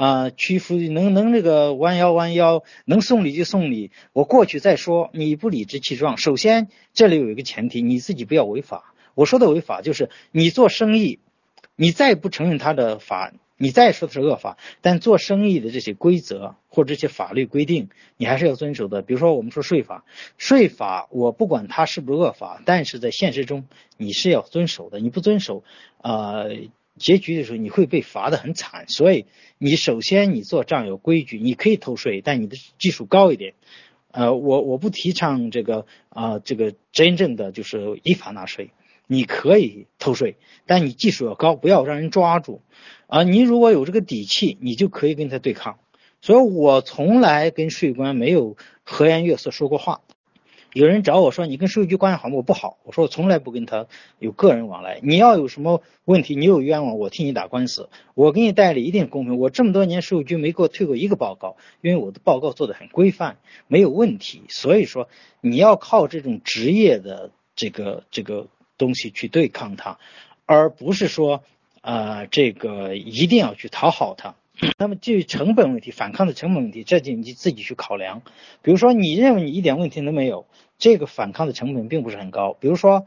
[0.00, 3.90] 啊，屈服能能那个弯腰弯腰，能送礼就送礼。
[4.14, 6.16] 我过去再说，你不理直气壮。
[6.16, 8.94] 首先，这里有一个前提，你自己不要违法。
[9.14, 11.18] 我说的违法，就是你做生意，
[11.76, 19.02] 你再不承认他的法，你再说的是恶法，但做生意的这些规则或这些法律规定，你还是要遵守的。
[19.02, 20.06] 比如说，我们说税法，
[20.38, 23.66] 税法我不管它是不是恶法，但是在现实中
[23.98, 24.98] 你是要遵守的。
[24.98, 25.62] 你不遵守，
[26.00, 26.56] 呃。
[27.00, 29.24] 结局的时候你会被罚的很惨，所以
[29.58, 33.54] 你首先你做账有规矩，你可以偷税，但你的技术高一点。
[34.12, 38.70] 呃，我我不提倡这个啊，这个真正的就是依法纳税，
[39.06, 40.36] 你可以偷税，
[40.66, 42.60] 但你技术要高，不要让人抓住。
[43.06, 45.78] 啊，你如果有这个底气，你就可以跟他对抗。
[46.20, 50.02] 所以我从来跟税官没有和颜悦色说过话。
[50.72, 52.36] 有人找我说你跟税务局关系好吗？
[52.36, 52.78] 我不好。
[52.84, 53.86] 我说我从来不跟他
[54.18, 55.00] 有个人往来。
[55.02, 57.88] 你要有什么问题，你有冤枉，我替你打官司。
[58.14, 59.38] 我给你代理一定公平。
[59.38, 64.42] 我这么多年税务局没给我退过一个报告，因为我的报告做的很规范，没有问题。
[64.48, 65.08] 所以说
[65.40, 68.46] 你要靠这种职业的这个这个
[68.78, 69.98] 东西去对抗他，
[70.46, 71.42] 而不是说
[71.80, 74.36] 呃这个一定要去讨好他。
[74.78, 78.22] 那么，基于成本问题，反抗的成本问题，这就你自己去考量。
[78.62, 80.46] 比如说，你认为你一点问题都没有，
[80.78, 82.54] 这个反抗的成本并不是很高。
[82.60, 83.06] 比如说，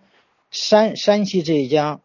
[0.50, 2.00] 山山西这一家，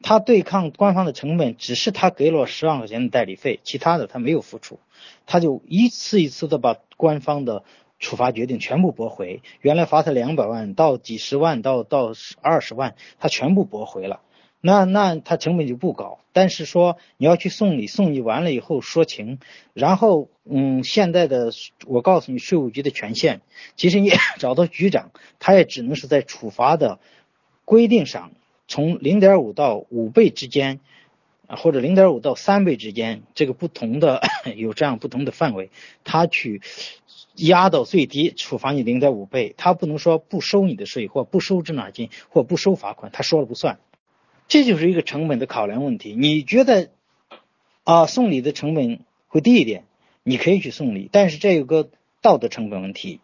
[0.00, 4.78] 他对抗官方的成本只是他给了十万块钱的代理费，其他的他没有付出，
[5.26, 7.62] 他就一次一次的把官方的
[7.98, 9.42] 处罚决定全部驳回。
[9.60, 14.20] 原来罚他两百万到几十万到到二十万，他全部驳回了。
[14.66, 19.38] 那那他成本就不高，但是说你要去送礼，送礼完了以后说情，
[19.74, 21.52] 然后嗯，现在的
[21.86, 23.42] 我告诉你税务局的权限，
[23.76, 24.10] 其实你
[24.40, 26.98] 找到局长，他也只能是在处罚的
[27.66, 28.32] 规定上，
[28.66, 30.80] 从零点五到五倍之间，
[31.46, 34.22] 啊或者零点五到三倍之间，这个不同的
[34.56, 35.68] 有这样不同的范围，
[36.04, 36.62] 他去
[37.36, 43.78] 压到最低，处罚你零点五倍，他不能说不收你的税或不收滞纳金或不收罚款，他说了不算。
[44.48, 46.14] 这就是一个成本的考量问题。
[46.16, 46.90] 你觉得
[47.82, 49.84] 啊送礼的成本会低一点，
[50.22, 51.88] 你可以去送礼，但是这有个
[52.20, 53.20] 道德成本问题。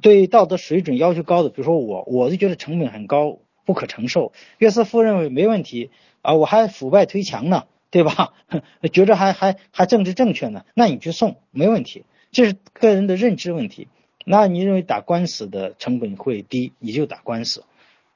[0.00, 4.32] 对道德水准要求高的，比如说我，我就觉得成本很高，不可承受。
[4.58, 5.90] 约瑟夫认为没问题
[6.22, 8.32] 啊，我还腐败推墙呢，对吧？
[8.92, 13.88] 觉着还还还政治正确呢，那你去送没问题，这是个人的认知问题。
[14.24, 17.62] 那你认为打官司的成本会低，你就打官司。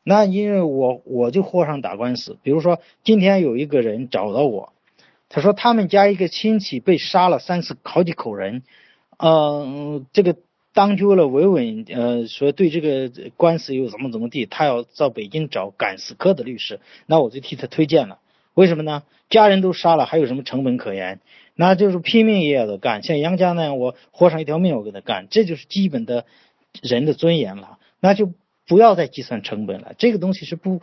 [0.02, 4.72] 那因为我我就货上打官司，比如说今天有一个人找到我，
[5.28, 8.62] 他说他们家一个亲戚被杀了三次，好几口人，
[9.18, 10.36] 嗯，这个
[10.72, 18.18] 当局为了维稳，呃，说对这个官司又怎么怎么地，他要到北京找敢死科的律师，那我就替他推荐了。
[18.54, 19.02] 为什么呢？
[19.28, 21.20] 家人都杀了，还有什么成本可言？
[21.54, 23.02] 那就是拼命也要的干。
[23.02, 26.24] 像杨家那样，我活上一条命，我给他干，这就是基本的
[26.82, 27.78] 人的尊严了。
[28.00, 28.32] 那就
[28.68, 29.94] 不要再计算成本了。
[29.98, 30.80] 这个东西是不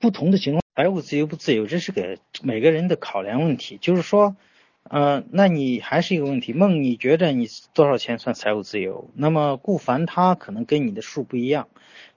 [0.00, 3.78] 不同的情况，财务自由不自由，这是个每个人的考量问题。
[3.80, 4.36] 就是说，
[4.82, 6.52] 呃，那你还是一个问题。
[6.52, 9.10] 梦，你觉得你多少钱算财务自由？
[9.14, 11.68] 那么顾凡他可能跟你的数不一样。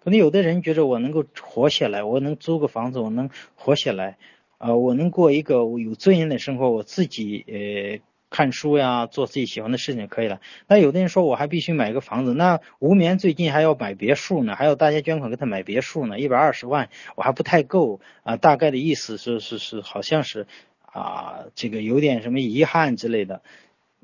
[0.02, 4.18] 可能有的人觉得我能够活下来，我能租个房子，我能活下来。
[4.58, 10.40] 呃，我能过一个有尊严的生活，我自己呃看书呀，做自己喜欢的事情就可以了。
[10.68, 18.38] 那有的人说我还必须买个房子，那无眠最近还要买别墅呢，还要大家捐款给他买别墅呢，一百二十万我还不太够啊。
[18.38, 20.46] 大概的意思是是是，好像是
[20.86, 23.42] 啊，这个有点什么遗憾之类的。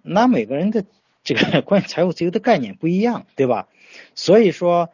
[0.02, 0.86] 那每个人的
[1.24, 3.68] 这个 关于财务自由的概念不一样，对吧？
[4.16, 4.90] 所以说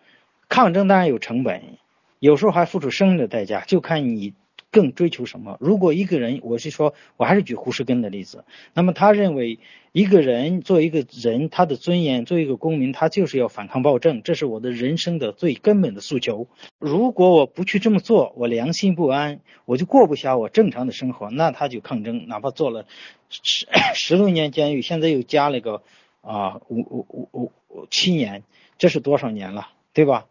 [0.50, 1.78] 抗争当然有成本，
[2.20, 4.34] 有时候还付出生命的代价，就看你。
[4.72, 5.58] 更追求什么？
[5.60, 8.46] 如果一个人，我是说，我还是举胡适根的例子。
[8.74, 9.60] 那么他认为，
[9.92, 16.48] 一个人做一个人，他的尊严，做一个公民，他就是要反抗暴政，这是我的人生的最根本的诉求。
[16.80, 22.86] 如果我不去这么做，我良心不安，我就过不下我正常的生活，那他就抗争，哪怕坐了
[23.30, 25.84] 十十多年监狱，现在又加了个
[26.22, 28.44] 啊五五五五七年，
[28.78, 30.28] 这是多少年了，对吧？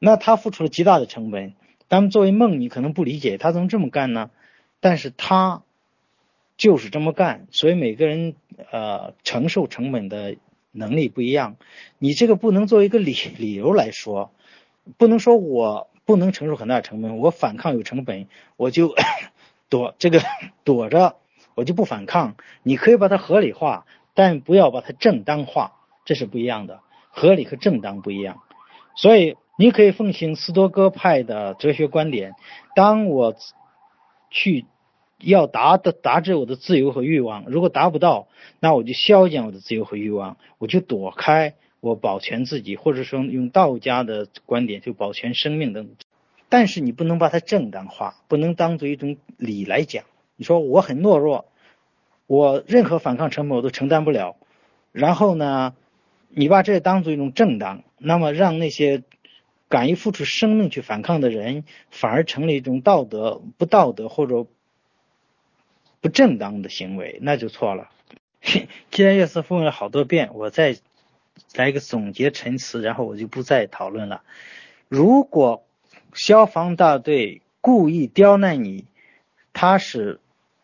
[0.00, 1.54] 那他付出了极大的成本。
[1.88, 4.30] 咱们作为梦，你可能不理解他怎么这么干呢？
[4.80, 5.62] 但是他
[6.56, 8.34] 就是这么干，所以每个人
[8.70, 10.36] 呃承受成本的
[10.72, 11.56] 能力不一样。
[11.98, 14.32] 你这个不能作为一个理理由来说，
[14.98, 18.94] 不能说我不能承受很大成本，我反抗有成本，我就
[19.70, 20.20] 躲这个
[20.64, 21.16] 躲着，
[21.54, 22.36] 我就不反抗。
[22.62, 26.80] 你可以把它合理化，但不要把它正当化，这是不一样的。
[27.10, 28.42] 合理和正当不一样，
[28.96, 29.36] 所以。
[29.56, 32.34] 你可以奉行斯多哥派的哲学观点，
[32.74, 33.36] 当我
[34.28, 34.66] 去
[35.20, 38.26] 要达的达至我的自由和欲望，如果达不到，
[38.58, 45.88] 那我就消减我的自由和欲望，我就躲开，我保全自己，或者说用道家的观点就保全生命等。
[46.48, 50.02] 但是你不能把它正当化，不能当做一种理来讲。
[50.34, 51.46] 你说我很懦弱，
[52.26, 54.34] 我任何反抗成本我都承担不了，
[54.90, 55.76] 然后呢，
[56.28, 59.04] 你把这当做一种正当，那么让那些。
[59.74, 64.46] 敢于付出生命去反抗的人，反而成了一种道德不道德或者
[66.00, 67.90] 不正当的行为，那就错了。
[68.92, 70.76] 既然叶斯问了好多遍，我再
[71.56, 74.22] 来一个总结陈词，然后我就不再讨论了。
[74.86, 75.64] 如果
[76.12, 78.84] 消防大队故意刁难你，
[79.52, 80.20] 他是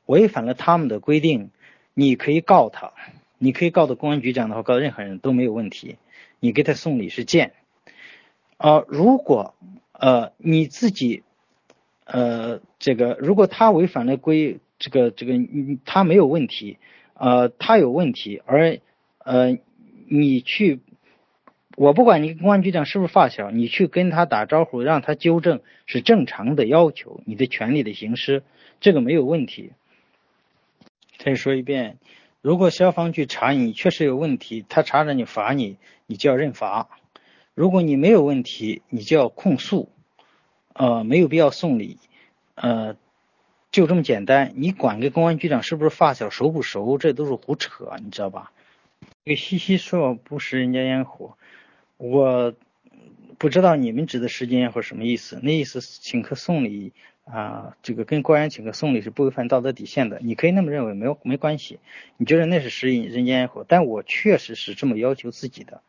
[0.07, 1.51] 违反了他们的规定，
[1.95, 2.93] 你可以告他，
[3.39, 5.97] 你可以告到公安局长的话，告任何人都没有问题。
[6.39, 7.55] 你给他送礼是贱。
[8.61, 9.55] 啊，如果
[9.93, 11.23] 呃你自己
[12.05, 15.33] 呃这个，如果他违反了规，这个这个
[15.87, 16.77] 他没有问题，
[17.15, 18.79] 呃他有问题，而
[19.25, 19.57] 呃
[20.11, 20.81] 你去，
[21.75, 28.43] 我不管你公安局长是不是发小，你去跟他打招呼，让他纠正是正常的要求，你的权利的行使，
[28.81, 29.73] 这个没有问题。
[31.17, 31.97] 再说一遍，
[32.43, 36.91] 如果消防局查你确实有问题，他查着你罚你，你就要认罚。
[37.61, 39.91] 如果你没有问题，你就要控诉，
[40.73, 41.99] 呃，没有必要送礼，
[42.55, 42.97] 呃，
[43.71, 44.55] 就这么简单。
[44.57, 48.51] 你管个公安局长是不是发小熟不熟，这都是胡扯，你知道吧？
[49.27, 51.37] 这个西西说不食人间烟火，
[51.99, 52.55] 我
[53.37, 55.39] 不知道你们指的食间烟火什么意思？
[55.43, 61.79] 那意思请客送礼啊，这个跟官员请客送礼是不违反道德底线的，你可以那么认为，没有没关系。
[62.17, 65.83] 你觉得那是食人间烟火，但我确实是这么要求自己的。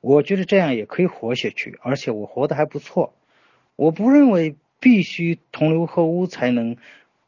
[0.00, 3.14] 我觉得这样也可以活下去，而且我活得还不错。
[3.76, 6.76] 我不认为必须同流合污才能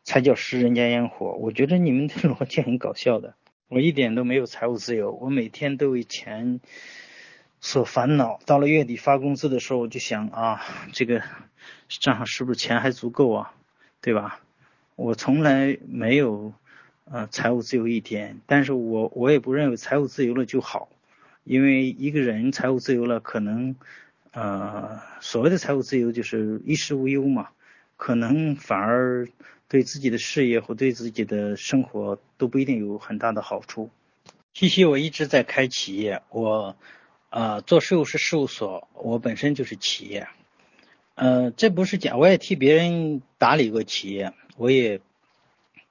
[0.05, 1.33] 才叫食人间烟火。
[1.33, 3.35] 我觉得你们的逻辑很搞笑的。
[3.69, 6.61] 我一点都没有财务自由，我每天都为钱
[7.61, 8.39] 所烦恼。
[8.45, 10.63] 到了月底发工资的时候，我就想啊，
[10.93, 11.23] 这个
[11.89, 13.55] 账上是不是钱还足够啊？
[14.03, 14.41] 对吧？
[14.95, 16.53] 我从来没有
[17.11, 20.91] 呃财务自由一天，但是我我也不认为财务自由了就好。
[21.45, 23.75] 因为一个人财务自由了，可能，
[24.31, 27.49] 呃，所谓的财务自由就是衣食无忧嘛，
[27.97, 29.29] 可能反而
[29.69, 33.91] 对自己的事业或对自己的生活都不一定有很大的好处。
[34.53, 36.77] 七七，我一直在开企业，我，
[37.31, 40.29] 呃，做税务师事务所，我本身就是企业，
[41.17, 45.01] 呃，这不是讲，我也替别人打理过企业，我也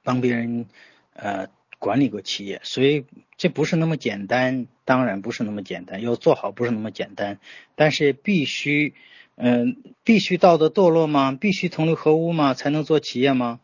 [0.04, 0.66] 帮别人，
[1.14, 1.50] 呃。
[1.82, 3.06] 管理过企业，所以
[3.38, 7.40] 这不是那么简单，当然不是那么简单，要做好不是那么简单，
[7.74, 8.94] 但是必须，
[9.36, 11.32] 嗯，必须道德堕落吗？
[11.32, 12.54] 必须同流合污吗？
[12.54, 13.60] 才能做企业吗？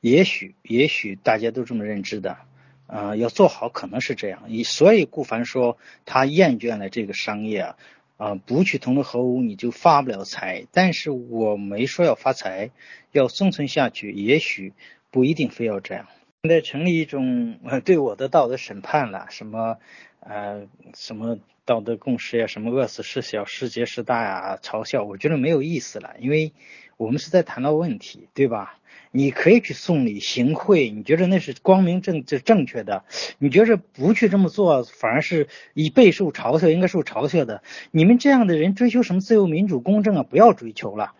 [0.00, 2.38] 也许也许大家都这么认知的，
[2.86, 4.44] 啊，要做好可能是这样。
[4.64, 5.76] 所以顾凡说
[6.06, 7.76] 他厌倦了这个商业啊，
[8.16, 10.64] 啊，不去同流合污你就发不了财。
[10.72, 12.70] 但是我没说要发财，
[13.12, 14.72] 要生存下去，也许
[15.10, 16.06] 不一定非要这样。
[16.42, 19.76] 现在成立一种对我的道德审判了，什么
[20.20, 20.62] 呃
[20.94, 26.54] 什么道德共识呀，什么饿死事小，失节事大呀，嘲笑，我觉得没有意思了，因为
[26.96, 28.78] 我们是在谈到问题，对吧？
[29.10, 33.04] 你可以去送礼行贿，你觉得那是光明正正正确的？
[33.36, 37.62] 你觉得不去这么做，反而是以备受嘲笑，应该受嘲笑的。
[37.90, 40.22] 你们这样的人追求什么自由、民主、公正啊？
[40.22, 41.12] 不要追求了，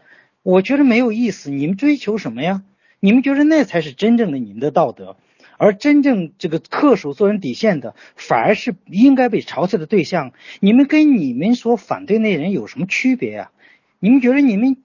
[0.42, 1.51] 我觉得没有意思。
[1.51, 2.62] 你们追求什么呀？
[3.01, 5.16] 你们觉得那才是真正的你们的道德，
[5.56, 10.32] 而真正这个恪守做人底线的，反而是应该被嘲笑的对象。
[10.60, 13.52] 你们跟你们所反对那人有什么区别啊？
[13.98, 14.77] 你们觉得你们？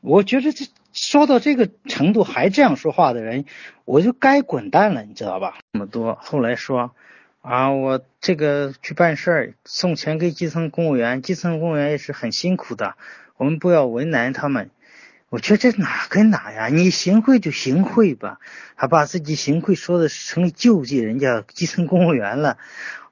[0.00, 3.44] 我觉得这说到这个程度还这样说话的人，
[3.84, 5.58] 我就该滚蛋了，你知道吧？
[5.72, 6.92] 那么多，后来说
[7.40, 12.94] 啊，我这个去办事儿，送钱给基层公务员，基层公务员也是很辛苦的，
[13.36, 14.70] 我们不要为难他们。
[15.30, 16.68] 我觉得这哪跟哪呀？
[16.68, 18.40] 你行贿就行贿吧，
[18.74, 22.56] 还把自己行贿说的成了救济人家基层公务员了。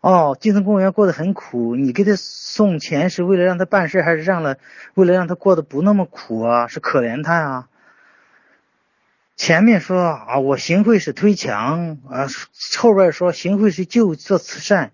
[0.00, 4.56] 哦，基层公务员过得很苦，你给他送钱是为了让他办事，还是让了
[4.94, 6.68] 为了让他过得不那么苦啊？
[6.68, 7.68] 是可怜他呀？
[9.36, 12.28] 前面说啊，我行贿是推墙啊，
[12.78, 14.92] 后边说行贿是救做慈善。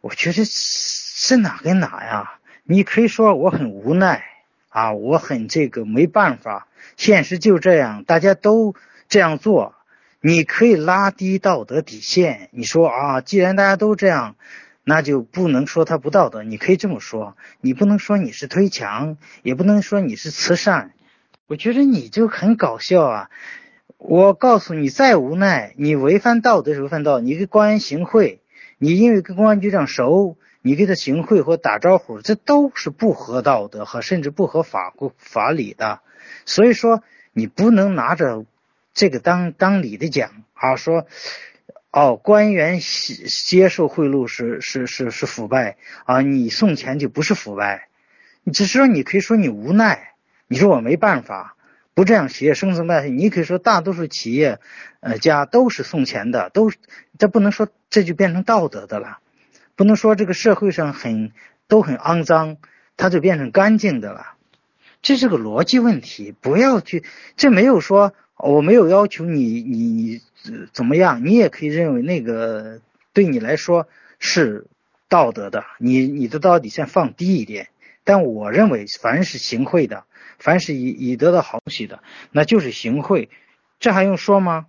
[0.00, 2.34] 我觉得是哪跟哪呀？
[2.62, 4.35] 你可以说我很无奈。
[4.76, 8.74] 啊，我很这个没办法，现实就这样，大家都
[9.08, 9.74] 这样做，
[10.20, 12.50] 你可以拉低道德底线。
[12.52, 14.36] 你说啊，既然大家都这样，
[14.84, 16.42] 那就不能说他不道德。
[16.42, 20.92] 你可以这么说，你不能说你是推墙，也不能说你是慈善。
[21.46, 23.30] 我觉得你就很搞笑啊！
[23.96, 28.42] 我告诉你，再无奈，你违反道德是违反道，你给公安行贿，
[28.76, 30.36] 你因为跟公安局长熟。
[30.66, 36.00] 你给他行贿或打招呼，这都是不合道德和甚至不合法规法理的。
[36.44, 38.44] 所以说，你不能拿着
[38.92, 41.06] 这个当当理的讲啊，说
[41.92, 47.86] 哦，官员接受贿赂是是是是腐败啊，你送钱就不是腐败。
[48.42, 50.14] 你只是说你可以说你无奈，
[50.48, 51.54] 你说我没办法，
[51.94, 53.10] 不这样企业生存不下去。
[53.10, 54.58] 你可以说大多数企业
[54.98, 56.72] 呃家都是送钱的，都
[57.18, 59.20] 这不能说这就变成道德的了。
[59.76, 61.32] 不能说这个社会上很
[61.68, 62.56] 都很肮脏，
[62.96, 64.34] 它就变成干净的了，
[65.02, 66.34] 这是个逻辑问题。
[66.40, 67.04] 不要去，
[67.36, 70.20] 这没有说我没有要求你你
[70.72, 72.80] 怎么样，你也可以认为那个
[73.12, 73.86] 对你来说
[74.18, 74.66] 是
[75.08, 77.68] 道德的，你你的道德底线放低一点。
[78.02, 80.04] 但我认为，凡是行贿的，
[80.38, 83.28] 凡是以以得到好东西的，那就是行贿，
[83.80, 84.66] 这还用说吗？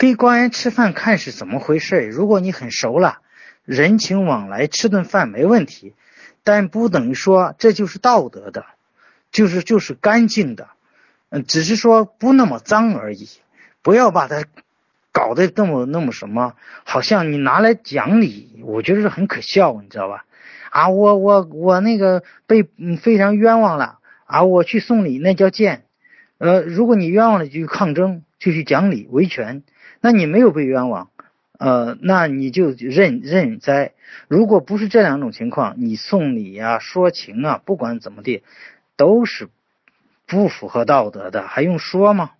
[0.00, 2.08] 跟官员吃饭看是怎么回事？
[2.08, 3.18] 如果你很熟了，
[3.66, 5.92] 人情往来吃顿饭没问题，
[6.42, 8.64] 但不等于说这就是道德的，
[9.30, 10.68] 就是就是干净的，
[11.28, 13.28] 嗯，只是说不那么脏而已。
[13.82, 14.46] 不要把它
[15.12, 16.54] 搞得那么那么什么，
[16.84, 20.24] 好像你拿来讲理，我觉得是很可笑，你知道吧？
[20.70, 25.84] 啊，我我我那个被嗯非常冤枉了啊，我去送礼那叫贱。
[26.38, 29.62] 呃，如果你冤枉了，就去抗争，就去讲理维权。
[30.00, 31.10] 那你没有被冤枉，
[31.58, 33.92] 呃，那你就认认栽。
[34.28, 38.42] 如果不是这两种情况，你送礼呀、说情啊，不管怎么地，
[38.96, 39.48] 都是
[40.26, 42.32] 不符合道德的，还用说吗？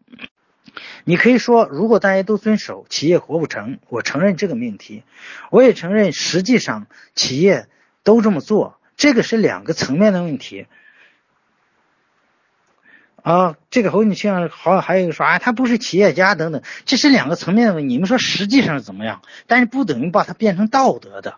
[1.04, 3.78] 你可以说，如果大家都遵守，企业活不成。
[3.88, 5.02] 我承认这个命题，
[5.50, 7.66] 我也承认，实际上企业
[8.04, 10.66] 都这么做，这个是两个层面的问题。
[13.22, 17.94] 啊，这个侯你像好还有一个说啊，他不是企业家等等，这是两个层面的问题。
[17.94, 19.22] 你们说实际上是怎么样？
[19.46, 21.36] 但是不等于把它变成道德的，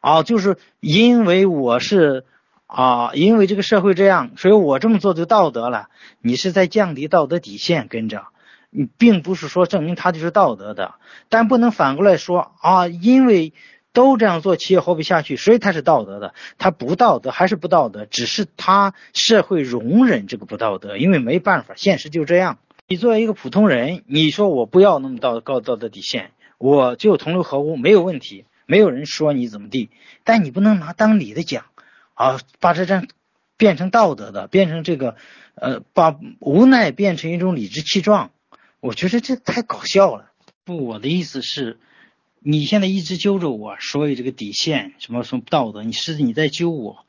[0.00, 2.24] 啊，就是因为我是
[2.66, 5.88] 啊，因为这个社会这样，所以我这么做就道德了。
[6.20, 8.24] 你是在降低道德底线，跟着
[8.70, 10.94] 你，并不是说证明他就是道德的，
[11.28, 13.52] 但不能反过来说啊，因为。
[13.98, 16.32] 都这样做，企业活不下去，所以他是道德的。
[16.56, 22.58] 他不道德还是不道德，只是他社会容忍这个不道德，因为没办法，现实就这样。
[22.86, 29.90] 你作为一个普通人，你说我不要那么道高道德底线，我就同流合污没有问题，没有人说你怎么地。
[30.22, 31.64] 但你不能拿当理的讲
[32.14, 33.02] 啊，把这这
[33.56, 35.16] 变成道德的，变成这个
[35.56, 38.30] 呃，把无奈变成一种理直气壮，
[38.78, 40.30] 我觉得这太搞笑了。
[40.64, 41.80] 不，我的意思是。
[42.40, 47.04] 你现在一直揪着我，所以这个底线什么什么道德，你是你在揪我。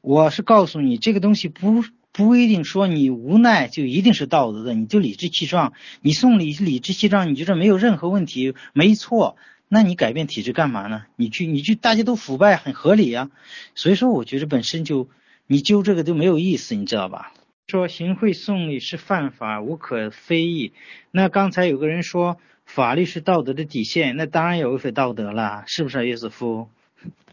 [0.00, 5.72] 我是告诉你，这个东西不不一定说你无奈就一定是道德的，你就理直气壮，
[6.02, 9.36] 你送礼理直气壮，你觉得没有任何问题，没错，
[9.68, 11.06] 那你改变体制干嘛呢？
[11.16, 13.30] 你去你去，大家都腐败，很合理啊。
[13.74, 15.08] 所以说，我觉得本身就
[15.46, 17.32] 你揪这个都没有意思，你知道吧？
[17.66, 20.74] 说行贿送礼是犯法，无可非议。
[21.10, 26.68] 那刚才有个人说法律是道德的底线，那当然也违反道德了，是不是啊，约瑟夫？